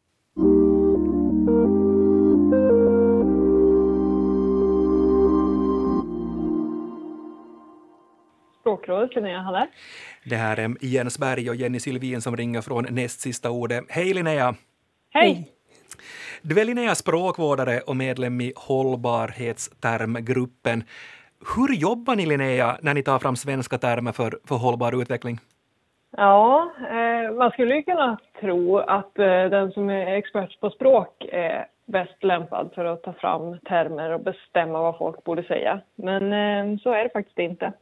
Språkrådet, 8.77 9.15
Linnea 9.15 9.39
Haller. 9.39 9.67
Det 10.25 10.37
här 10.37 10.59
är 10.59 10.77
Jens 10.81 11.19
Berg 11.19 11.51
och 11.51 11.57
Jenny 11.57 11.81
Sylvin 11.81 12.21
som 12.21 12.37
ringer 12.37 12.61
från 12.61 12.87
näst 12.91 13.21
sista 13.21 13.51
ordet. 13.51 13.85
Hej 13.89 14.15
Linnea! 14.15 14.55
Hej! 15.15 15.49
Du 16.43 16.61
är 16.61 16.65
Linnea 16.65 16.95
språkvårdare 16.95 17.81
och 17.81 17.97
medlem 17.97 18.41
i 18.41 18.53
hållbarhetstermgruppen. 18.57 20.85
Hur 21.57 21.75
jobbar 21.75 22.17
ni 22.17 22.27
Linnea 22.27 22.79
när 22.83 22.95
ni 22.95 23.03
tar 23.03 23.19
fram 23.19 23.37
svenska 23.37 23.79
termer 23.79 24.13
för, 24.13 24.39
för 24.49 24.57
hållbar 24.57 25.03
utveckling? 25.03 25.39
Ja, 26.17 26.71
eh, 26.91 27.33
man 27.33 27.51
skulle 27.51 27.75
ju 27.75 27.83
kunna 27.83 28.19
tro 28.41 28.79
att 28.79 29.19
eh, 29.19 29.45
den 29.45 29.73
som 29.73 29.91
är 29.91 30.17
expert 30.17 30.61
på 30.61 30.71
språk 30.71 31.25
är 31.33 31.67
bäst 31.87 32.25
lämpad 32.25 32.71
för 32.75 32.85
att 32.85 33.03
ta 33.03 33.13
fram 33.13 33.59
termer 33.59 34.11
och 34.11 34.21
bestämma 34.21 34.81
vad 34.81 34.99
folk 34.99 35.25
borde 35.25 35.43
säga. 35.43 35.81
Men 35.95 36.33
eh, 36.33 36.79
så 36.79 36.93
är 36.93 37.05
det 37.05 37.11
faktiskt 37.13 37.39
inte. 37.39 37.73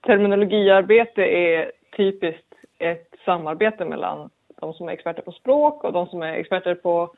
Terminologiarbete 0.00 1.22
är 1.22 1.72
typiskt 1.96 2.54
ett 2.78 3.14
samarbete 3.24 3.84
mellan 3.84 4.30
de 4.60 4.74
som 4.74 4.88
är 4.88 4.92
experter 4.92 5.22
på 5.22 5.32
språk 5.32 5.84
och 5.84 5.92
de 5.92 6.06
som 6.06 6.22
är 6.22 6.32
experter 6.32 6.74
på 6.74 7.14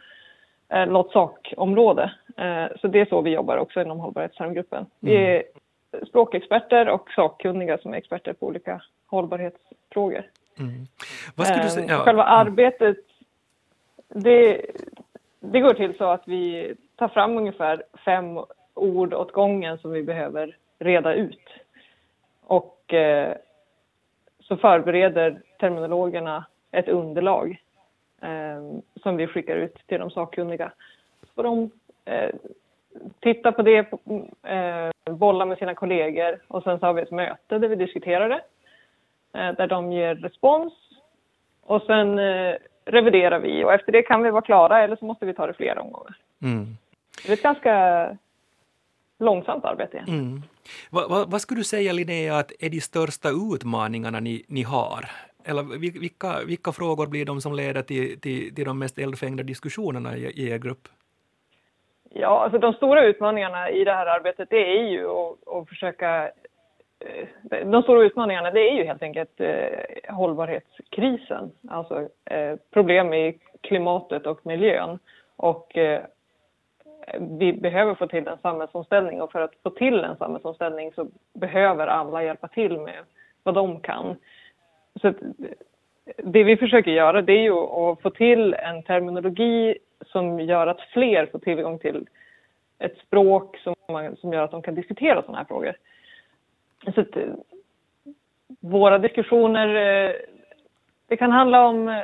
eh, 0.68 0.87
något 0.87 1.12
sakområde. 1.12 2.12
Eh, 2.37 2.66
så 2.81 2.88
det 2.88 3.01
är 3.01 3.07
så 3.07 3.21
vi 3.21 3.31
jobbar 3.31 3.57
också 3.57 3.81
inom 3.83 4.01
hållbarhetstermgruppen. 4.01 4.87
Vi 5.01 5.16
är 5.16 5.42
språkexperter 6.07 6.88
och 6.88 7.11
sakkunniga 7.11 7.79
som 7.79 7.92
är 7.92 7.99
experter 7.99 8.33
på 8.33 8.47
olika 8.47 8.83
hållbarhetsfrågor. 9.07 10.25
Mm. 10.59 10.87
Vad 11.35 11.47
skulle 11.47 11.62
du 11.62 11.68
säga? 11.68 11.85
Eh, 11.85 11.90
Ja. 11.90 11.99
Själva 11.99 12.25
arbetet, 12.25 12.97
det, 14.09 14.66
det 15.40 15.61
går 15.61 15.75
till 15.75 15.97
så 15.99 16.05
att 16.05 16.23
vi 16.29 16.75
tar 16.97 17.09
fram 17.09 17.37
ungefär 17.37 17.83
fem 18.05 18.38
ord 18.75 19.14
åt 19.14 19.33
gången 19.33 19.79
som 19.79 19.90
vi 19.90 20.03
behöver 20.03 20.57
reda 20.79 21.14
ut. 21.14 21.49
Och 22.53 22.95
eh, 22.95 23.35
så 24.41 24.57
förbereder 24.57 25.41
terminologerna 25.61 26.47
ett 26.71 26.88
underlag 26.88 27.62
eh, 28.23 28.81
som 29.03 29.17
vi 29.17 29.27
skickar 29.27 29.57
ut 29.57 29.75
till 29.87 30.01
de 30.01 30.11
sakkunniga. 30.11 30.73
Så 31.21 31.27
får 31.35 31.43
de 31.43 31.71
eh, 32.05 32.31
titta 33.21 33.53
på 33.53 33.62
det, 33.62 33.93
eh, 34.43 35.15
bolla 35.15 35.45
med 35.45 35.59
sina 35.59 35.75
kollegor 35.75 36.38
och 36.49 36.62
sen 36.62 36.79
så 36.79 36.87
har 36.87 36.93
vi 36.93 37.03
ett 37.03 37.11
möte 37.11 37.59
där 37.59 37.69
vi 37.69 37.77
diskuterar 37.77 38.29
det. 38.29 38.41
Eh, 39.41 39.57
där 39.57 39.67
de 39.67 39.93
ger 39.93 40.15
respons 40.15 40.73
och 41.62 41.83
sen 41.83 42.19
eh, 42.19 42.55
reviderar 42.85 43.38
vi 43.38 43.65
och 43.65 43.73
efter 43.73 43.93
det 43.93 44.03
kan 44.03 44.23
vi 44.23 44.31
vara 44.31 44.43
klara 44.43 44.83
eller 44.83 44.97
så 44.97 45.05
måste 45.05 45.27
vi 45.27 45.35
ta 45.35 45.47
det 45.47 45.55
flera 45.55 45.81
omgångar. 45.81 46.17
Mm. 46.43 46.67
Det 47.27 47.33
är 47.33 47.35
ett 47.35 47.43
ganska 47.43 48.17
långsamt 49.23 49.65
arbete. 49.65 50.05
Mm. 50.09 50.43
Vad, 50.91 51.11
vad, 51.11 51.31
vad 51.31 51.41
skulle 51.41 51.61
du 51.61 51.65
säga 51.65 51.93
Linnea 51.93 52.37
att 52.39 52.53
är 52.61 52.71
de 52.71 52.81
största 52.81 53.29
utmaningarna 53.55 54.21
ni, 54.21 54.45
ni 54.49 54.63
har? 54.63 55.05
Eller 55.45 55.63
vil- 55.63 56.01
vilka, 56.01 56.41
vilka 56.47 56.73
frågor 56.73 57.07
blir 57.07 57.25
de 57.25 57.41
som 57.41 57.55
leder 57.55 57.83
till, 57.83 58.21
till, 58.21 58.55
till 58.55 58.65
de 58.65 58.79
mest 58.79 58.99
eldfängda 58.99 59.43
diskussionerna 59.43 60.17
i, 60.17 60.25
i 60.25 60.51
er 60.51 60.59
grupp? 60.59 60.89
Ja, 62.15 62.43
alltså 62.45 62.59
de 62.59 62.73
stora 62.73 63.05
utmaningarna 63.05 63.71
i 63.71 63.85
det 63.85 63.93
här 63.93 64.07
arbetet 64.07 64.51
det 64.51 64.79
är 64.79 64.89
ju 64.89 65.07
att, 65.09 65.49
att 65.49 65.69
försöka... 65.69 66.31
eh, 67.01 67.67
De 67.67 67.83
stora 67.83 68.03
utmaningarna 68.03 68.51
det 68.51 68.61
är 68.71 68.75
ju 68.75 68.85
helt 68.85 69.03
enkelt 69.03 69.41
eh, 69.41 70.15
hållbarhetskrisen. 70.15 71.53
Alltså 71.69 72.09
eh, 72.25 72.57
problem 72.71 73.15
i 73.15 73.39
klimatet 73.61 74.27
och 74.27 74.47
miljön. 74.47 74.99
Och 75.37 75.77
eh, 75.77 76.03
vi 77.19 77.53
behöver 77.53 77.95
få 77.95 78.07
till 78.07 78.29
en 78.29 78.38
samhällsomställning 78.38 79.23
och 79.23 79.33
för 79.33 79.41
att 79.41 79.55
få 79.62 79.71
till 79.71 80.05
en 80.05 80.17
samhällsomställning 80.17 80.93
så 80.93 81.07
behöver 81.33 81.87
alla 81.87 82.25
hjälpa 82.25 82.49
till 82.49 82.79
med 82.79 83.05
vad 83.43 83.55
de 83.55 83.81
kan. 83.81 84.17
Så 85.01 85.09
att, 85.09 85.17
det 86.17 86.45
vi 86.45 86.57
försöker 86.57 86.91
göra 86.91 87.23
det 87.23 87.33
är 87.33 87.43
ju 87.43 87.59
att 87.59 88.03
få 88.03 88.11
till 88.11 88.55
en 88.55 88.83
terminologi 88.83 89.79
som 90.07 90.41
gör 90.41 90.67
att 90.67 90.81
fler 90.81 91.27
får 91.27 91.38
tillgång 91.38 91.79
till 91.79 92.07
ett 92.79 92.99
språk 92.99 93.59
som, 93.59 93.75
man, 93.88 94.17
som 94.17 94.33
gör 94.33 94.43
att 94.43 94.51
de 94.51 94.62
kan 94.62 94.75
diskutera 94.75 95.23
sådana 95.23 95.38
här 95.38 95.45
frågor. 95.45 95.75
Så 96.95 97.01
att, 97.01 97.17
eh, 97.17 97.35
våra 98.61 98.99
diskussioner, 98.99 99.69
eh, 99.75 100.15
det 101.07 101.17
kan 101.17 101.31
handla 101.31 101.67
om 101.67 101.88
eh, 101.88 102.03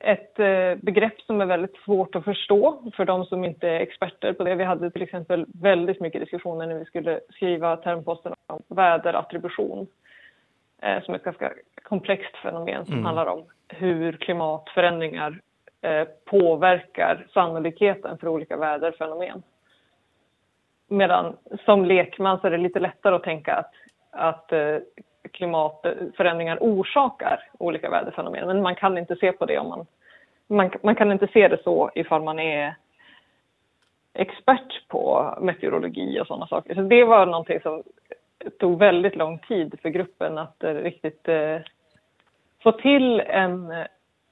ett 0.00 0.38
eh, 0.38 0.74
begrepp 0.74 1.20
som 1.20 1.40
är 1.40 1.46
väldigt 1.46 1.76
svårt 1.84 2.14
att 2.14 2.24
förstå 2.24 2.90
för 2.96 3.04
de 3.04 3.24
som 3.24 3.44
inte 3.44 3.68
är 3.68 3.80
experter 3.80 4.32
på 4.32 4.44
det. 4.44 4.54
Vi 4.54 4.64
hade 4.64 4.90
till 4.90 5.02
exempel 5.02 5.46
väldigt 5.54 6.00
mycket 6.00 6.20
diskussioner 6.20 6.66
när 6.66 6.74
vi 6.78 6.84
skulle 6.84 7.20
skriva 7.30 7.76
termposten 7.76 8.32
om 8.46 8.62
väderattribution 8.68 9.86
eh, 10.82 11.02
som 11.02 11.14
är 11.14 11.18
ett 11.18 11.24
ganska 11.24 11.52
komplext 11.82 12.36
fenomen 12.36 12.84
som 12.84 12.94
Mm. 12.94 13.04
handlar 13.04 13.26
om 13.26 13.44
hur 13.68 14.12
klimatförändringar 14.12 15.40
eh, 15.82 16.04
påverkar 16.24 17.26
sannolikheten 17.34 18.18
för 18.18 18.28
olika 18.28 18.56
väderfenomen. 18.56 19.42
Medan 20.88 21.36
som 21.64 21.84
lekman 21.84 22.40
så 22.40 22.46
är 22.46 22.50
det 22.50 22.56
lite 22.58 22.80
lättare 22.80 23.14
att 23.14 23.22
tänka 23.22 23.54
att, 23.54 23.72
att 24.10 24.52
klimatförändringar 25.32 26.58
orsakar 26.60 27.48
olika 27.58 27.90
väderfenomen. 27.90 28.46
Men 28.46 28.62
man 28.62 28.74
kan 28.74 28.98
inte 28.98 29.16
se 29.16 29.32
på 29.32 29.46
det 29.46 29.58
om 29.58 29.68
man, 29.68 29.86
man, 30.46 30.70
man 30.82 30.94
kan 30.94 31.12
inte 31.12 31.26
se 31.26 31.48
det 31.48 31.62
så 31.64 31.90
ifall 31.94 32.22
man 32.22 32.38
är 32.38 32.74
expert 34.14 34.88
på 34.88 35.34
meteorologi 35.40 36.20
och 36.20 36.26
sådana 36.26 36.46
saker. 36.46 36.74
Så 36.74 36.80
det 36.80 37.04
var 37.04 37.26
någonting 37.26 37.60
som 37.60 37.82
tog 38.58 38.78
väldigt 38.78 39.16
lång 39.16 39.38
tid 39.38 39.78
för 39.82 39.88
gruppen 39.88 40.38
att 40.38 40.64
eh, 40.64 40.74
riktigt 40.74 41.28
eh, 41.28 41.58
få 42.62 42.72
till 42.72 43.20
en 43.20 43.70
eh, 43.70 43.86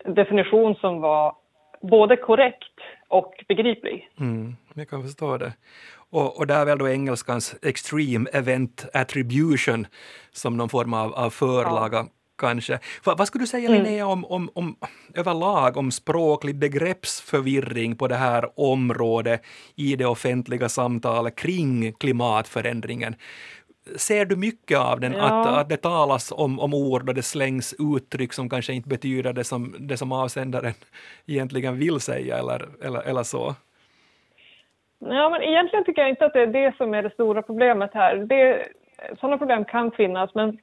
definition 0.04 0.74
som 0.74 1.00
var 1.00 1.36
både 1.80 2.16
korrekt 2.16 2.80
och 3.08 3.44
begriplig. 3.48 4.10
Mm, 4.20 4.56
jag 4.74 4.88
kan 4.88 5.02
förstå 5.02 5.36
det. 5.36 5.52
Och, 6.14 6.38
och 6.38 6.46
där 6.46 6.60
är 6.60 6.64
väl 6.64 6.78
då 6.78 6.88
engelskans 6.88 7.54
extreme 7.62 8.30
event 8.32 8.86
attribution 8.92 9.86
som 10.32 10.56
någon 10.56 10.68
form 10.68 10.94
av, 10.94 11.14
av 11.14 11.30
förlaga 11.30 12.06
kanske. 12.38 12.78
Va, 13.04 13.14
vad 13.18 13.28
skulle 13.28 13.42
du 13.42 13.46
säga 13.46 13.70
Linnea 13.70 14.06
om, 14.06 14.24
om, 14.24 14.50
om 14.54 14.76
överlag 15.14 15.76
om 15.76 15.90
språklig 15.90 16.56
begreppsförvirring 16.56 17.96
på 17.96 18.08
det 18.08 18.16
här 18.16 18.60
området 18.60 19.42
i 19.76 19.96
det 19.96 20.06
offentliga 20.06 20.68
samtalet 20.68 21.36
kring 21.36 21.92
klimatförändringen? 21.92 23.14
Ser 23.96 24.24
du 24.24 24.36
mycket 24.36 24.78
av 24.78 25.00
den, 25.00 25.12
Ja. 25.12 25.22
att, 25.22 25.46
att 25.46 25.68
det 25.68 25.76
talas 25.76 26.32
om, 26.32 26.60
om 26.60 26.74
ord 26.74 27.08
och 27.08 27.14
det 27.14 27.22
slängs 27.22 27.74
uttryck 27.78 28.32
som 28.32 28.48
kanske 28.48 28.72
inte 28.72 28.88
betyder 28.88 29.32
det 29.32 29.44
som, 29.44 29.76
det 29.78 29.96
som 29.96 30.12
avsändaren 30.12 30.74
egentligen 31.26 31.78
vill 31.78 32.00
säga 32.00 32.38
eller, 32.38 32.68
eller, 32.82 33.00
eller 33.00 33.22
så? 33.22 33.54
Ja, 35.08 35.30
men 35.30 35.42
egentligen 35.42 35.84
tycker 35.84 36.02
jag 36.02 36.08
inte 36.08 36.26
att 36.26 36.32
det 36.32 36.42
är 36.42 36.46
det 36.46 36.76
som 36.76 36.94
är 36.94 37.02
det 37.02 37.10
stora 37.10 37.42
problemet 37.42 37.90
här. 37.94 38.16
Det, 38.16 38.68
sådana 39.20 39.38
problem 39.38 39.64
kan 39.64 39.90
finnas, 39.90 40.34
men 40.34 40.58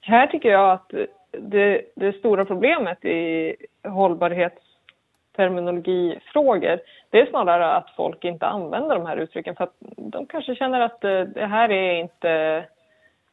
här 0.00 0.26
tycker 0.26 0.50
jag 0.50 0.70
att 0.70 0.92
det, 1.32 1.82
det 1.96 2.12
stora 2.12 2.44
problemet 2.44 3.04
i 3.04 3.56
hållbarhetsterminologifrågor, 3.84 6.80
det 7.10 7.20
är 7.20 7.26
snarare 7.26 7.72
att 7.72 7.90
folk 7.96 8.24
inte 8.24 8.46
använder 8.46 8.96
de 8.96 9.06
här 9.06 9.16
uttrycken 9.16 9.56
för 9.56 9.64
att 9.64 9.74
de 9.96 10.26
kanske 10.26 10.54
känner 10.54 10.80
att 10.80 11.00
det 11.00 11.46
här 11.50 11.70
är 11.70 11.94
inte 11.94 12.64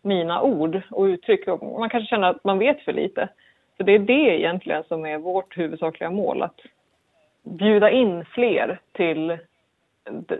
mina 0.02 0.42
ord 0.42 0.82
och 0.92 1.04
uttryck. 1.04 1.48
Och 1.48 1.80
man 1.80 1.90
kanske 1.90 2.10
känner 2.10 2.30
att 2.30 2.44
man 2.44 2.60
vet 2.60 2.82
för 2.82 2.94
lite. 2.94 3.30
Så 3.78 3.84
det 3.84 3.92
är 3.92 4.00
det 4.00 4.40
egentligen 4.40 4.84
som 4.84 5.06
är 5.06 5.18
vårt 5.18 5.58
huvudsakliga 5.58 6.10
mål, 6.10 6.42
att 6.42 6.62
bjuda 7.44 7.90
in 7.90 8.26
fler 8.26 8.80
till 8.92 9.38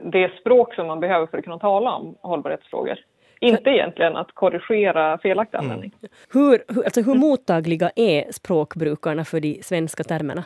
det 0.02 0.32
språk 0.40 0.74
som 0.74 0.88
man 0.88 1.00
behöver 1.00 1.28
för 1.28 1.38
att 1.38 1.44
kunna 1.44 1.60
tala 1.60 1.92
om 1.92 2.16
hållbarhetsfrågor. 2.22 3.00
Inte 3.40 3.70
egentligen 3.70 4.16
att 4.18 4.32
korrigera 4.32 5.18
felaktig 5.18 5.58
användning. 5.58 5.92
Hur, 6.34 6.64
hur, 6.68 6.84
alltså 6.84 7.02
hur 7.02 7.16
mottagliga 7.16 7.92
är 7.96 8.32
språkbrukarna 8.32 9.26
för 9.26 9.40
de 9.40 9.60
svenska 9.64 10.04
termerna? 10.04 10.44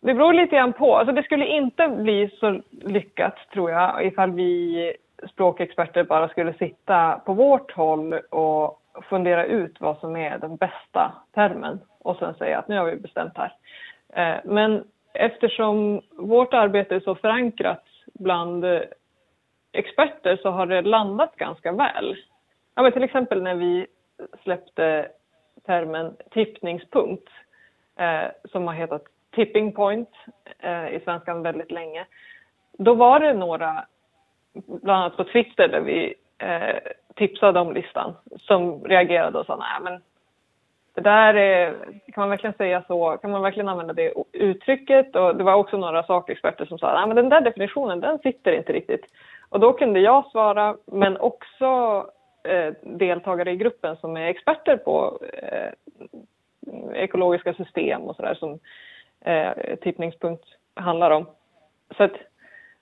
Det 0.00 0.14
beror 0.14 0.32
lite 0.32 0.56
grann 0.56 0.72
på. 0.72 0.96
Alltså 0.96 1.14
det 1.14 1.22
skulle 1.22 1.46
inte 1.46 1.88
bli 1.88 2.30
så 2.40 2.60
lyckat, 2.70 3.34
tror 3.52 3.70
jag, 3.70 4.06
ifall 4.06 4.30
vi 4.30 4.92
språkexperter 5.30 6.04
bara 6.04 6.28
skulle 6.28 6.54
sitta 6.54 7.20
på 7.26 7.32
vårt 7.32 7.72
håll 7.72 8.12
och 8.30 8.80
fundera 9.10 9.44
ut 9.44 9.80
vad 9.80 9.98
som 9.98 10.16
är 10.16 10.38
den 10.38 10.56
bästa 10.56 11.12
termen 11.34 11.80
och 11.98 12.16
sen 12.16 12.34
säga 12.34 12.58
att 12.58 12.68
nu 12.68 12.78
har 12.78 12.84
vi 12.84 12.96
bestämt 12.96 13.32
här. 13.36 13.52
Eh, 14.14 14.40
Men 14.44 14.84
eftersom 15.12 16.00
vårt 16.10 16.54
arbete 16.54 16.94
är 16.94 17.00
så 17.00 17.14
förankrat 17.14 17.84
bland 18.14 18.64
eh, 18.64 18.80
experter 19.72 20.36
så 20.42 20.50
har 20.50 20.66
det 20.66 20.82
landat 20.82 21.36
ganska 21.36 21.72
väl. 21.72 22.16
Ja, 22.74 22.82
men 22.82 22.92
till 22.92 23.02
exempel 23.02 23.42
när 23.42 23.54
vi 23.54 23.86
släppte 24.42 25.08
termen 25.66 26.16
tippningspunkt 26.30 27.28
eh, 27.96 28.30
som 28.44 28.66
har 28.66 28.74
hetat 28.74 29.02
tipping 29.34 29.72
point 29.72 30.10
eh, 30.58 30.88
i 30.88 31.00
svenskan 31.04 31.42
väldigt 31.42 31.70
länge. 31.70 32.06
Då 32.78 32.94
var 32.94 33.20
det 33.20 33.32
några, 33.32 33.86
bland 34.52 35.02
annat 35.02 35.16
på 35.16 35.24
Twitter 35.24 35.68
där 35.68 35.80
vi 35.80 36.14
eh, 36.38 36.76
tipsade 37.14 37.60
om 37.60 37.72
listan, 37.72 38.14
som 38.40 38.84
reagerade 38.84 39.38
och 39.38 39.46
sa 39.46 39.56
nej 39.56 39.80
men 39.82 40.02
det 40.94 41.00
där 41.00 41.34
är, 41.34 41.74
kan 42.12 42.22
man 42.22 42.30
verkligen 42.30 42.56
säga 42.56 42.82
så, 42.86 43.18
kan 43.22 43.30
man 43.30 43.42
verkligen 43.42 43.68
använda 43.68 43.92
det 43.92 44.12
uttrycket? 44.32 45.16
Och 45.16 45.36
det 45.36 45.44
var 45.44 45.54
också 45.54 45.76
några 45.76 46.02
sakexperter 46.02 46.64
som 46.64 46.78
sa 46.78 46.94
nej 46.94 47.06
men 47.06 47.16
den 47.16 47.28
där 47.28 47.40
definitionen 47.40 48.00
den 48.00 48.18
sitter 48.18 48.52
inte 48.52 48.72
riktigt. 48.72 49.06
Och 49.48 49.60
då 49.60 49.72
kunde 49.72 50.00
jag 50.00 50.26
svara, 50.30 50.76
men 50.86 51.16
också 51.16 52.06
eh, 52.44 52.74
deltagare 52.82 53.52
i 53.52 53.56
gruppen 53.56 53.96
som 53.96 54.16
är 54.16 54.26
experter 54.26 54.76
på 54.76 55.18
eh, 55.32 55.70
ekologiska 56.94 57.54
system 57.54 58.02
och 58.02 58.16
sådär 58.16 58.34
som 58.34 58.58
eh, 59.20 59.76
tippningspunkt 59.82 60.44
handlar 60.74 61.10
om. 61.10 61.26
Så 61.96 62.02
att 62.02 62.14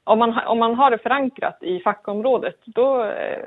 om 0.05 0.19
man, 0.19 0.39
om 0.47 0.59
man 0.59 0.75
har 0.75 0.91
det 0.91 0.99
förankrat 0.99 1.63
i 1.63 1.81
fackområdet 1.81 2.57
då 2.65 3.05
eh, 3.05 3.45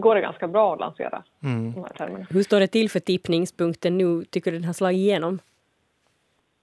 går 0.00 0.14
det 0.14 0.20
ganska 0.20 0.48
bra 0.48 0.72
att 0.74 0.80
lansera 0.80 1.22
mm. 1.42 1.72
de 1.72 1.80
här 1.80 1.88
termerna. 1.88 2.26
Hur 2.30 2.42
står 2.42 2.60
det 2.60 2.66
till 2.66 2.90
för 2.90 3.00
tippningspunkten 3.00 3.98
nu? 3.98 4.24
Tycker 4.24 4.50
du 4.50 4.58
den 4.58 4.66
har 4.66 4.72
slagit 4.72 4.98
igenom? 4.98 5.38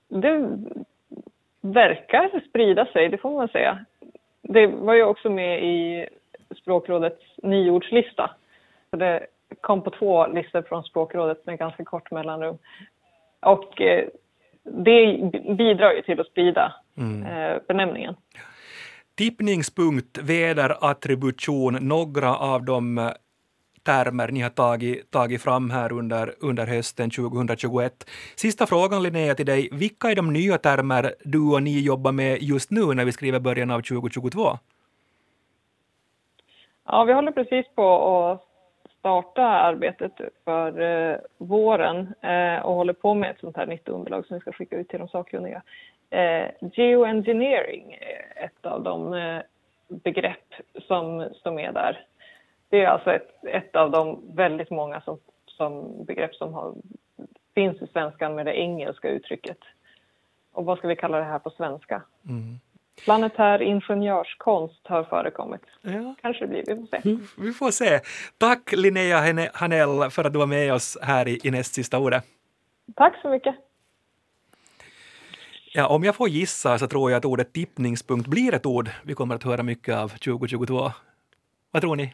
Det 0.07 0.57
verkar 1.61 2.41
sprida 2.49 2.85
sig, 2.85 3.09
det 3.09 3.17
får 3.17 3.31
man 3.31 3.47
säga. 3.47 3.85
Det 4.41 4.67
var 4.67 4.93
ju 4.93 5.03
också 5.03 5.29
med 5.29 5.63
i 5.63 6.07
Språkrådets 6.55 7.21
nyordslista. 7.43 8.31
Så 8.89 8.97
det 8.97 9.27
kom 9.61 9.81
på 9.81 9.89
två 9.89 10.27
listor 10.27 10.61
från 10.61 10.83
Språkrådet 10.83 11.45
med 11.45 11.59
ganska 11.59 11.83
kort 11.83 12.11
mellanrum. 12.11 12.57
Och 13.39 13.81
eh, 13.81 14.05
det 14.63 15.31
bidrar 15.57 15.91
ju 15.93 16.01
till 16.01 16.19
att 16.19 16.27
sprida 16.27 16.73
mm. 16.97 17.25
eh, 17.25 17.57
benämningen. 17.67 18.15
Tippningspunkt, 19.15 20.17
väderattribution, 20.17 21.77
några 21.81 22.35
av 22.35 22.65
de 22.65 22.97
eh, 22.97 23.11
termer 23.87 24.27
ni 24.31 24.41
har 24.41 24.49
tagit, 24.49 25.11
tagit 25.11 25.41
fram 25.41 25.69
här 25.69 25.91
under, 25.91 26.33
under 26.39 26.65
hösten 26.67 27.09
2021. 27.09 27.93
Sista 28.35 28.65
frågan 28.65 29.03
Linnea 29.03 29.35
till 29.35 29.45
dig, 29.45 29.69
vilka 29.71 30.11
är 30.11 30.15
de 30.15 30.33
nya 30.33 30.57
termer 30.57 31.13
du 31.23 31.53
och 31.53 31.63
ni 31.63 31.79
jobbar 31.81 32.11
med 32.11 32.37
just 32.41 32.71
nu 32.71 32.93
när 32.93 33.05
vi 33.05 33.11
skriver 33.11 33.39
början 33.39 33.71
av 33.71 33.81
2022? 33.81 34.57
Ja, 36.85 37.03
vi 37.03 37.13
håller 37.13 37.31
precis 37.31 37.65
på 37.75 37.87
att 38.31 38.43
starta 38.99 39.43
arbetet 39.43 40.11
för 40.45 40.81
eh, 40.81 41.17
våren 41.37 42.13
eh, 42.21 42.65
och 42.65 42.75
håller 42.75 42.93
på 42.93 43.13
med 43.13 43.31
ett 43.31 43.39
sånt 43.39 43.57
här 43.57 43.65
nytt 43.65 43.87
underlag 43.89 44.25
som 44.25 44.33
vi 44.33 44.41
ska 44.41 44.51
skicka 44.51 44.77
ut 44.77 44.89
till 44.89 44.99
de 44.99 45.07
sakkunniga. 45.07 45.61
Eh, 46.09 46.47
geoengineering 46.73 47.93
är 47.93 48.45
ett 48.45 48.65
av 48.65 48.83
de 48.83 49.13
eh, 49.13 49.41
begrepp 49.87 50.53
som, 50.87 51.29
som 51.43 51.59
är 51.59 51.71
där. 51.71 52.05
Det 52.69 52.81
är 52.81 52.87
alltså 52.87 53.11
ett, 53.11 53.29
ett 53.43 53.75
av 53.75 53.91
de 53.91 54.35
väldigt 54.35 54.69
många 54.69 55.01
som, 55.01 55.19
som 55.45 56.05
begrepp 56.05 56.35
som 56.35 56.53
har, 56.53 56.73
finns 57.55 57.81
i 57.81 57.87
svenskan 57.87 58.35
med 58.35 58.45
det 58.45 58.53
engelska 58.53 59.09
uttrycket. 59.09 59.57
Och 60.51 60.65
vad 60.65 60.77
ska 60.77 60.87
vi 60.87 60.95
kalla 60.95 61.17
det 61.17 61.23
här 61.23 61.39
på 61.39 61.49
svenska? 61.49 62.01
Mm. 62.29 62.59
Planetär 63.03 63.61
ingenjörskonst 63.61 64.87
har 64.87 65.03
förekommit. 65.03 65.61
Ja. 65.81 66.15
Kanske 66.21 66.45
det 66.45 66.49
blir, 66.49 66.63
vi 66.67 66.75
får 66.75 67.01
se. 67.01 67.41
Vi 67.41 67.53
får 67.53 67.71
se. 67.71 67.99
Tack 68.37 68.71
Linnea 68.71 69.49
Hanell 69.53 70.09
för 70.09 70.23
att 70.23 70.33
du 70.33 70.39
var 70.39 70.45
med 70.45 70.73
oss 70.73 70.97
här 71.01 71.27
i, 71.27 71.39
i 71.43 71.51
näst 71.51 71.73
sista 71.73 71.99
ordet. 71.99 72.23
Tack 72.95 73.21
så 73.21 73.29
mycket. 73.29 73.55
Ja, 75.73 75.87
om 75.87 76.03
jag 76.03 76.15
får 76.15 76.29
gissa 76.29 76.77
så 76.77 76.87
tror 76.87 77.11
jag 77.11 77.17
att 77.17 77.25
ordet 77.25 77.53
tippningspunkt 77.53 78.27
blir 78.27 78.53
ett 78.53 78.65
ord 78.65 78.89
vi 79.03 79.13
kommer 79.13 79.35
att 79.35 79.43
höra 79.43 79.63
mycket 79.63 79.95
av 79.95 80.07
2022. 80.09 80.91
Vad 81.71 81.81
tror 81.81 81.95
ni? 81.95 82.13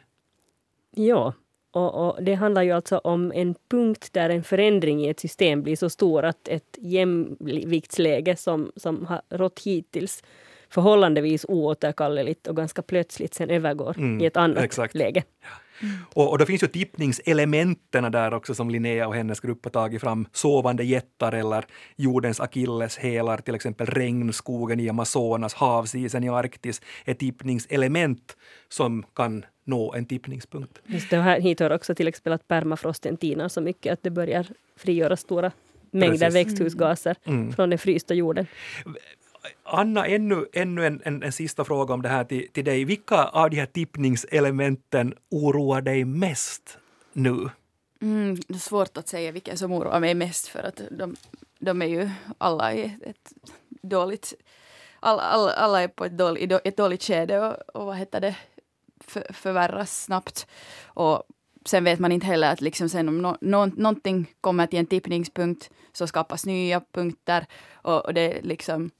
Ja, 0.96 1.32
och, 1.74 2.06
och, 2.06 2.22
det 2.22 2.34
handlar 2.34 2.62
ju 2.62 2.70
alltså 2.70 2.98
om 2.98 3.32
en 3.32 3.54
punkt 3.70 4.08
där 4.12 4.30
en 4.30 4.44
förändring 4.44 5.04
i 5.04 5.08
ett 5.08 5.20
system 5.20 5.62
blir 5.62 5.76
så 5.76 5.90
stor 5.90 6.24
att 6.24 6.48
ett 6.48 6.78
jämviktsläge 6.80 8.36
som, 8.36 8.72
som 8.76 9.06
har 9.06 9.22
rått 9.30 9.60
hittills 9.64 10.22
förhållandevis 10.68 11.44
oåterkalleligt 11.48 12.46
och 12.46 12.56
ganska 12.56 12.82
plötsligt 12.82 13.34
sen 13.34 13.50
övergår 13.50 13.94
mm, 13.98 14.20
i 14.20 14.26
ett 14.26 14.36
annat 14.36 14.64
exakt. 14.64 14.94
läge. 14.94 15.22
Mm. 15.82 15.94
Och, 16.14 16.30
och 16.30 16.38
då 16.38 16.46
finns 16.46 16.62
ju 16.62 16.66
tippningselementen 16.66 18.12
där 18.12 18.34
också 18.34 18.54
som 18.54 18.70
Linnea 18.70 19.08
och 19.08 19.14
hennes 19.14 19.40
grupp 19.40 19.64
har 19.64 19.70
tagit 19.70 20.00
fram. 20.00 20.26
Sovande 20.32 20.84
jättar 20.84 21.32
eller 21.32 21.64
jordens 21.96 22.40
akilleshälar, 22.40 23.38
till 23.38 23.54
exempel 23.54 23.86
regnskogen 23.86 24.80
i 24.80 24.88
Amazonas, 24.88 25.54
havsisen 25.54 26.24
i 26.24 26.28
Arktis, 26.28 26.82
är 27.04 27.14
tippningselement 27.14 28.36
som 28.68 29.04
kan 29.14 29.44
nå 29.64 29.94
en 29.94 30.06
tippningspunkt. 30.06 30.78
Just 30.86 31.10
det, 31.10 31.16
här 31.16 31.40
hit 31.40 31.60
hör 31.60 31.72
också 31.72 31.94
till 31.94 32.08
exempel 32.08 32.32
att 32.32 32.48
permafrosten 32.48 33.16
tinar 33.16 33.48
så 33.48 33.60
mycket 33.60 33.92
att 33.92 34.02
det 34.02 34.10
börjar 34.10 34.46
frigöra 34.76 35.16
stora 35.16 35.52
mängder 35.90 36.18
Precis. 36.18 36.34
växthusgaser 36.34 37.16
mm. 37.24 37.52
från 37.52 37.70
den 37.70 37.78
frysta 37.78 38.14
jorden. 38.14 38.46
Anna, 39.62 40.06
ännu, 40.06 40.46
ännu 40.52 40.86
en, 40.86 41.02
en, 41.04 41.22
en, 41.22 41.32
sista 41.32 41.64
fråga 41.64 41.94
om 41.94 42.02
det 42.02 42.08
här 42.08 42.24
till, 42.24 42.48
till 42.52 42.64
dig. 42.64 42.84
Vilka 42.84 43.24
av 43.24 43.50
de 43.50 43.56
här 43.56 43.66
tippningselementen 43.66 45.14
oroar 45.30 45.80
dig 45.80 46.04
mest 46.04 46.78
nu? 47.12 47.50
Mm, 48.00 48.34
det 48.48 48.54
är 48.54 48.58
svårt 48.58 48.96
att 48.96 49.08
säga 49.08 49.32
vilka 49.32 49.56
som 49.56 49.72
oroar 49.72 50.00
mig 50.00 50.14
mest 50.14 50.48
för 50.48 50.62
att 50.62 50.80
de, 50.90 51.16
de 51.58 51.82
är 51.82 51.86
ju 51.86 52.10
alla 52.38 52.74
i 52.74 52.84
ett 53.02 53.32
dåligt... 53.68 54.34
Alla, 55.00 55.22
alla, 55.22 55.52
alla 55.52 55.82
är 55.82 55.88
på 55.88 56.04
ett 56.04 56.18
dåligt, 56.18 56.52
ett 56.64 56.76
dåligt 56.76 57.02
skede 57.02 57.40
och, 57.40 57.76
och 57.76 57.86
vad 57.86 57.96
heter 57.96 58.20
det, 58.20 58.36
för, 59.06 59.32
förvärras 59.32 60.04
snabbt. 60.04 60.46
Och 60.84 61.22
sen 61.64 61.84
vet 61.84 61.98
man 61.98 62.12
inte 62.12 62.26
heller 62.26 62.52
att 62.52 62.60
liksom 62.60 62.88
sen 62.88 63.08
om 63.08 63.18
no, 63.18 63.36
no, 63.40 63.66
någonting 63.76 64.26
kommer 64.40 64.66
till 64.66 64.78
en 64.78 64.86
tippningspunkt 64.86 65.70
så 65.92 66.06
skapas 66.06 66.46
nya 66.46 66.82
punkter 66.92 67.46
och, 67.72 68.04
och 68.04 68.14
det 68.14 68.40
liksom 68.42 68.90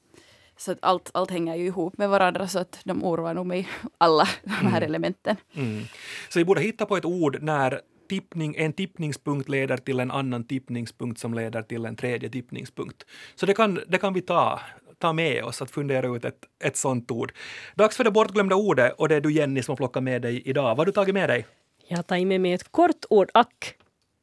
så 0.56 0.72
att 0.72 0.78
allt, 0.82 1.10
allt 1.14 1.30
hänger 1.30 1.56
ju 1.56 1.66
ihop 1.66 1.98
med 1.98 2.08
varandra 2.08 2.48
så 2.48 2.58
att 2.58 2.80
de 2.84 3.04
oroar 3.04 3.34
nog 3.34 3.46
mig, 3.46 3.68
alla 3.98 4.28
de 4.42 4.50
här 4.50 4.76
mm. 4.76 4.82
elementen. 4.82 5.36
Mm. 5.54 5.82
Så 6.28 6.38
vi 6.38 6.44
borde 6.44 6.60
hitta 6.60 6.86
på 6.86 6.96
ett 6.96 7.04
ord 7.04 7.38
när 7.42 7.80
tippning, 8.08 8.54
en 8.58 8.72
tippningspunkt 8.72 9.48
leder 9.48 9.76
till 9.76 10.00
en 10.00 10.10
annan 10.10 10.44
tippningspunkt 10.44 11.20
som 11.20 11.34
leder 11.34 11.62
till 11.62 11.84
en 11.84 11.96
tredje 11.96 12.30
tippningspunkt. 12.30 13.04
Så 13.34 13.46
det 13.46 13.54
kan, 13.54 13.80
det 13.88 13.98
kan 13.98 14.14
vi 14.14 14.20
ta, 14.20 14.60
ta 15.04 15.12
med 15.12 15.44
oss 15.44 15.62
att 15.62 15.70
fundera 15.70 16.06
ut 16.16 16.24
ett, 16.24 16.44
ett 16.64 16.76
sånt 16.76 17.10
ord. 17.10 17.32
Dags 17.74 17.96
för 17.96 18.04
det 18.04 18.10
bortglömda 18.10 18.56
ordet 18.56 18.94
och 18.98 19.08
det 19.08 19.14
är 19.14 19.20
du 19.20 19.32
Jenny 19.32 19.62
som 19.62 19.72
har 19.72 19.76
plockat 19.76 20.02
med 20.02 20.22
dig 20.22 20.42
idag. 20.44 20.62
Vad 20.62 20.78
har 20.78 20.86
du 20.86 20.92
tagit 20.92 21.14
med 21.14 21.28
dig? 21.28 21.46
Jag 21.88 21.98
har 21.98 22.02
tagit 22.02 22.26
med 22.26 22.40
mig 22.40 22.52
ett 22.52 22.72
kort 22.72 23.04
ord, 23.10 23.30
ack. 23.34 23.74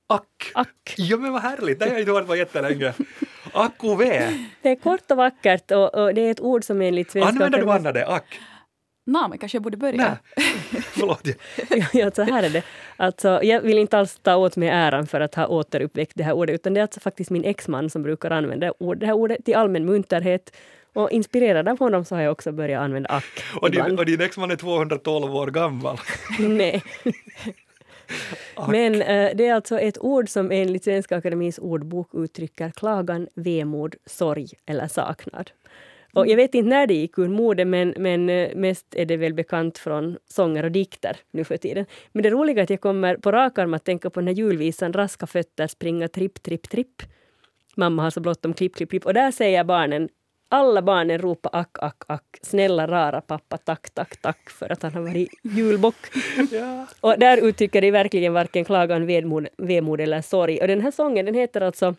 Ack. 0.08 0.52
Ack. 0.54 0.96
Ja 0.98 1.18
men 1.18 1.34
vad 1.34 1.42
härligt, 1.42 1.80
det 1.80 1.86
har 1.86 1.92
jag 1.92 2.00
inte 2.00 2.12
hört 2.12 2.28
på 2.28 2.36
jättelänge. 2.36 2.94
Akkuv. 3.54 3.98
Det 4.62 4.70
är 4.70 4.76
kort 4.76 5.12
och 5.12 5.18
vackert 5.18 5.72
och, 5.72 5.96
och, 5.96 6.14
det 6.14 6.22
är 6.22 6.32
ett 6.32 6.42
ord 6.42 6.64
som 6.64 6.82
enligt 6.82 7.12
svenska... 7.12 7.30
Använder 7.30 7.60
du 7.60 7.72
Anna 7.72 7.92
det? 7.92 8.08
Ack? 8.08 8.40
Nej, 9.04 9.30
men 9.30 9.38
kanske 9.38 9.56
jag 9.56 9.64
borde 9.64 9.78
börja. 9.78 10.18
Förlåt. 10.84 11.28
ja, 11.94 12.12
så 12.12 12.24
här 12.24 12.44
är 12.44 12.50
det. 12.50 12.64
Alltså, 12.98 13.40
jag 13.44 13.62
vill 13.62 13.78
inte 13.78 13.98
alls 13.98 14.20
ta 14.22 14.36
åt 14.36 14.56
mig 14.56 14.70
äran 14.70 15.08
för 15.08 15.22
att 15.22 15.36
ha 15.36 15.48
återuppväckt 15.48 16.12
det 16.16 16.24
här 16.24 16.34
ordet, 16.34 16.56
utan 16.56 16.74
det 16.74 16.80
är 16.80 16.82
alltså 16.82 17.00
faktiskt 17.00 17.30
min 17.30 17.44
exman 17.44 17.90
som 17.90 18.04
brukar 18.04 18.32
använda 18.32 18.74
det 18.96 19.06
här 19.06 19.14
ordet 19.14 19.46
till 19.46 19.56
allmän 19.56 19.86
munterhet. 19.86 20.56
Och 20.94 21.12
inspirerad 21.12 21.68
av 21.68 21.80
honom 21.80 22.06
så 22.06 22.16
har 22.16 22.22
jag 22.22 22.32
också 22.32 22.52
börjat 22.52 22.82
använda 22.82 23.10
ack. 23.10 23.44
Och 23.62 23.72
din, 23.72 24.00
och 24.00 24.06
din 24.06 24.22
exman 24.22 24.52
är 24.52 24.56
212 24.56 25.36
år 25.36 25.48
gammal? 25.48 25.98
Nej. 26.40 26.84
Men 28.68 29.02
äh, 29.02 29.30
det 29.36 29.48
är 29.48 29.54
alltså 29.54 29.80
ett 29.80 29.98
ord 30.00 30.30
som 30.30 30.52
enligt 30.52 30.84
Svenska 30.84 31.18
Akademins 31.18 31.60
ordbok 31.60 32.10
uttrycker 32.14 32.72
klagan, 32.72 33.28
vemod, 33.36 33.96
sorg 34.06 34.48
eller 34.66 34.88
saknad. 34.88 35.52
Och 36.14 36.28
jag 36.28 36.36
vet 36.36 36.56
inte 36.56 36.70
när 36.70 36.88
det 36.88 36.94
gick 36.94 37.20
ur 37.20 37.28
mode, 37.28 37.66
men, 37.66 37.94
men 37.98 38.30
eh, 38.30 38.56
mest 38.56 38.96
är 38.96 39.06
det 39.06 39.18
väl 39.18 39.34
bekant 39.34 39.78
från 39.78 40.18
sånger 40.28 40.64
och 40.64 40.72
dikter 40.72 41.18
nu 41.32 41.44
för 41.44 41.58
tiden. 41.58 41.86
Men 42.12 42.24
det 42.24 42.30
roliga 42.30 42.60
är 42.60 42.64
att 42.64 42.70
jag 42.70 42.82
kommer 42.82 43.16
på 43.16 43.32
rak 43.32 43.58
arm 43.58 43.74
att 43.74 43.84
tänka 43.84 44.10
på 44.10 44.20
den 44.20 44.28
här 44.28 44.36
julvisan 44.36 44.94
Raska 44.94 45.28
fötter 45.28 45.68
springa 45.68 46.08
tripp, 46.08 46.44
tripp, 46.44 46.70
tripp. 46.70 47.02
Mamma 47.76 48.04
har 48.04 48.10
så 48.10 48.20
bråttom, 48.20 48.54
klipp, 48.54 48.76
klipp, 48.76 48.90
klipp. 48.90 49.06
Och 49.06 49.14
där 49.14 49.32
säger 49.32 49.64
barnen 49.64 50.10
alla 50.54 50.82
barnen 50.82 51.18
ropar 51.18 51.50
ack, 51.54 51.78
ack, 51.80 52.04
ack. 52.08 52.24
Snälla 52.42 52.88
rara 52.88 53.22
pappa, 53.22 53.58
tack, 53.58 53.90
tack, 53.90 54.22
tack 54.22 54.50
för 54.50 54.72
att 54.72 54.84
han 54.84 54.94
har 54.94 55.02
varit 55.02 55.30
julbock. 55.42 55.96
ja. 56.52 56.88
Och 57.02 57.20
där 57.20 57.38
uttrycker 57.38 57.82
de 57.82 57.92
verkligen 57.92 58.34
varken 58.34 58.66
klagan, 58.66 59.06
vemod, 59.06 59.48
vemod 59.58 60.02
eller 60.02 60.22
sorg. 60.22 60.62
Och 60.62 60.68
den 60.68 60.82
här 60.82 60.92
sången 60.92 61.26
den 61.26 61.36
heter 61.36 61.62
alltså 61.62 61.96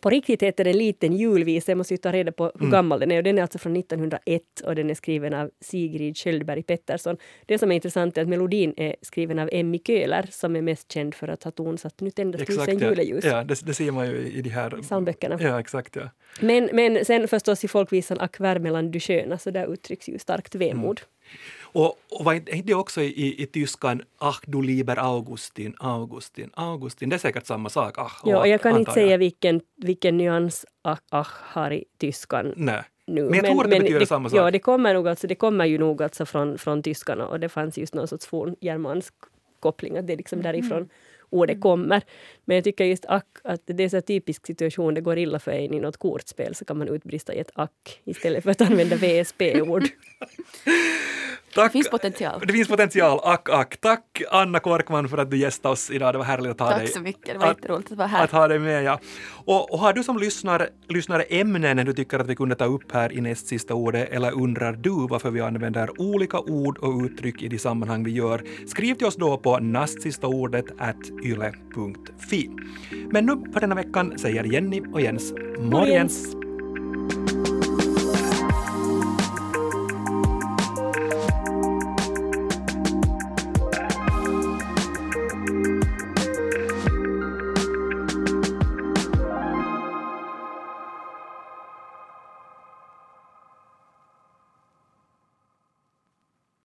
på 0.00 0.10
riktigt 0.10 0.42
heter 0.42 0.64
den 0.64 0.78
Liten 0.78 1.12
julvisa, 1.12 1.70
jag 1.70 1.78
måste 1.78 1.94
ju 1.94 1.98
ta 1.98 2.12
reda 2.12 2.32
på 2.32 2.44
hur 2.44 2.60
mm. 2.60 2.70
gammal 2.70 3.00
den 3.00 3.10
är. 3.10 3.16
Och 3.16 3.22
den 3.22 3.38
är 3.38 3.42
alltså 3.42 3.58
från 3.58 3.76
1901 3.76 4.42
och 4.64 4.74
den 4.74 4.90
är 4.90 4.94
skriven 4.94 5.34
av 5.34 5.50
Sigrid 5.60 6.16
Sköldberg 6.16 6.62
Pettersson. 6.62 7.16
Det 7.46 7.58
som 7.58 7.70
är 7.70 7.74
intressant 7.74 8.18
är 8.18 8.22
att 8.22 8.28
melodin 8.28 8.74
är 8.76 8.96
skriven 9.02 9.38
av 9.38 9.48
Emmy 9.52 9.78
Köhler 9.78 10.28
som 10.30 10.56
är 10.56 10.62
mest 10.62 10.92
känd 10.92 11.14
för 11.14 11.28
att 11.28 11.44
ha 11.44 11.50
tonsatt 11.50 12.00
Nu 12.00 12.10
tändas 12.10 12.46
tusen 12.46 12.78
ja. 12.78 12.88
juleljus. 12.88 13.24
Ja, 13.24 13.44
det, 13.44 13.66
det, 13.66 13.74
ser 13.74 13.90
man 13.90 14.06
ju 14.06 14.16
i 14.16 14.42
de 14.42 14.50
här 14.50 14.70
psalmböckerna. 14.82 15.38
Ja, 15.40 15.60
exakt. 15.60 15.96
Ja. 15.96 16.10
Men, 16.40 16.70
men 16.72 17.04
sen 17.04 17.28
förstås 17.28 17.64
i 17.64 17.68
folkvisan 17.68 18.20
Ack 18.20 18.40
värmeland 18.40 18.92
du 18.92 19.00
sköna, 19.00 19.38
så 19.38 19.50
där 19.50 19.72
uttrycks 19.72 20.08
ju 20.08 20.18
starkt 20.18 20.54
vemod. 20.54 21.00
Mm. 21.00 21.10
Och, 21.74 21.98
och 22.10 22.24
var 22.24 22.34
inte 22.34 22.62
det 22.64 22.74
också 22.74 23.02
i, 23.02 23.42
i 23.42 23.46
tyskan 23.46 24.02
ach 24.18 24.40
du 24.46 24.62
lieber 24.62 24.96
Augustin, 24.96 25.74
Augustin, 25.78 26.50
Augustin, 26.54 27.08
det 27.08 27.16
är 27.16 27.18
säkert 27.18 27.46
samma 27.46 27.68
sak. 27.68 27.98
Ach, 27.98 28.20
ja, 28.24 28.46
jag 28.46 28.62
kan 28.62 28.78
inte 28.78 28.92
säga 28.92 29.16
vilken, 29.16 29.60
vilken 29.76 30.16
nyans 30.16 30.66
ach, 30.82 30.98
ach 31.10 31.32
har 31.42 31.72
i 31.72 31.84
tyskan. 31.98 32.54
Nej. 32.56 32.82
Nu. 33.06 33.22
Men 33.22 33.34
jag 33.34 33.44
tror 33.44 33.54
men, 33.54 33.64
att 33.64 33.70
det 33.70 33.78
betyder 33.78 34.00
det, 34.00 34.06
samma 34.06 34.28
sak. 34.28 34.38
Ja, 34.38 34.50
det 34.50 34.58
kommer, 34.58 34.94
nog 34.94 35.08
alltså, 35.08 35.26
det 35.26 35.34
kommer 35.34 35.66
ju 35.66 35.78
nog 35.78 36.02
alltså 36.02 36.26
från, 36.26 36.58
från 36.58 36.82
tyskan 36.82 37.20
och 37.20 37.40
det 37.40 37.48
fanns 37.48 37.78
just 37.78 37.94
någon 37.94 38.08
sorts 38.08 38.26
forngermansk 38.26 39.14
koppling, 39.60 39.96
att 39.96 40.06
det 40.06 40.12
är 40.12 40.16
liksom 40.16 40.40
mm. 40.40 40.52
därifrån 40.52 40.88
ordet 41.30 41.60
kommer. 41.60 42.02
Men 42.44 42.54
jag 42.54 42.64
tycker 42.64 42.84
just 42.84 43.04
ack, 43.08 43.26
att 43.44 43.62
det 43.64 43.84
är 43.84 43.94
en 43.94 44.02
typisk 44.02 44.46
situation, 44.46 44.94
det 44.94 45.00
går 45.00 45.18
illa 45.18 45.38
för 45.38 45.52
en 45.52 45.74
i 45.74 45.80
något 45.80 45.96
kortspel, 45.96 46.54
så 46.54 46.64
kan 46.64 46.78
man 46.78 46.88
utbrista 46.88 47.34
i 47.34 47.38
ett 47.38 47.50
ack 47.54 48.00
istället 48.04 48.44
för 48.44 48.50
att 48.50 48.60
använda 48.60 48.96
VSP-ord. 48.96 49.84
Tack. 51.54 51.64
Det 51.64 51.70
finns 51.70 51.90
potential. 51.90 52.42
Det 52.46 52.52
finns 52.52 52.68
potential, 52.68 53.20
ack, 53.24 53.48
ack. 53.48 53.76
Tack 53.76 54.22
Anna 54.30 54.60
Korkman 54.60 55.08
för 55.08 55.18
att 55.18 55.30
du 55.30 55.36
gästade 55.36 55.72
oss 55.72 55.90
idag. 55.90 56.14
Det 56.14 56.18
var 56.18 56.24
härligt 56.24 56.50
att 56.50 56.60
ha 56.60 56.68
Tack 56.68 56.78
dig. 56.78 56.86
Tack 56.86 56.94
så 56.94 57.00
mycket, 57.00 57.32
det 57.32 57.38
var 57.38 57.46
jätteroligt 57.46 57.92
att 57.92 57.98
vara 57.98 58.08
här. 58.08 58.24
Att 58.24 58.30
ha 58.30 58.48
dig 58.48 58.58
med, 58.58 58.84
ja. 58.84 59.00
Och, 59.44 59.72
och 59.72 59.78
har 59.78 59.92
du 59.92 60.02
som 60.02 60.18
lyssnar, 60.18 60.68
lyssnare 60.88 61.22
ämnen 61.22 61.86
du 61.86 61.92
tycker 61.92 62.18
att 62.18 62.26
vi 62.26 62.36
kunde 62.36 62.54
ta 62.54 62.64
upp 62.64 62.92
här 62.92 63.12
i 63.12 63.20
näst 63.20 63.46
sista 63.46 63.74
ordet, 63.74 64.08
eller 64.12 64.32
undrar 64.32 64.72
du 64.72 65.06
varför 65.08 65.30
vi 65.30 65.40
använder 65.40 66.00
olika 66.00 66.38
ord 66.38 66.78
och 66.78 67.02
uttryck 67.04 67.42
i 67.42 67.48
de 67.48 67.58
sammanhang 67.58 68.04
vi 68.04 68.10
gör, 68.10 68.42
skriv 68.66 68.94
till 68.94 69.06
oss 69.06 69.16
då 69.16 69.38
på 69.38 69.58
nastsistaordet 69.58 70.66
yle.fi. 71.24 72.50
Men 73.10 73.26
nu 73.26 73.52
för 73.52 73.60
denna 73.60 73.74
veckan 73.74 74.18
säger 74.18 74.44
Jenny 74.44 74.82
och 74.92 75.00
Jens 75.00 75.32
morgens. 75.58 76.36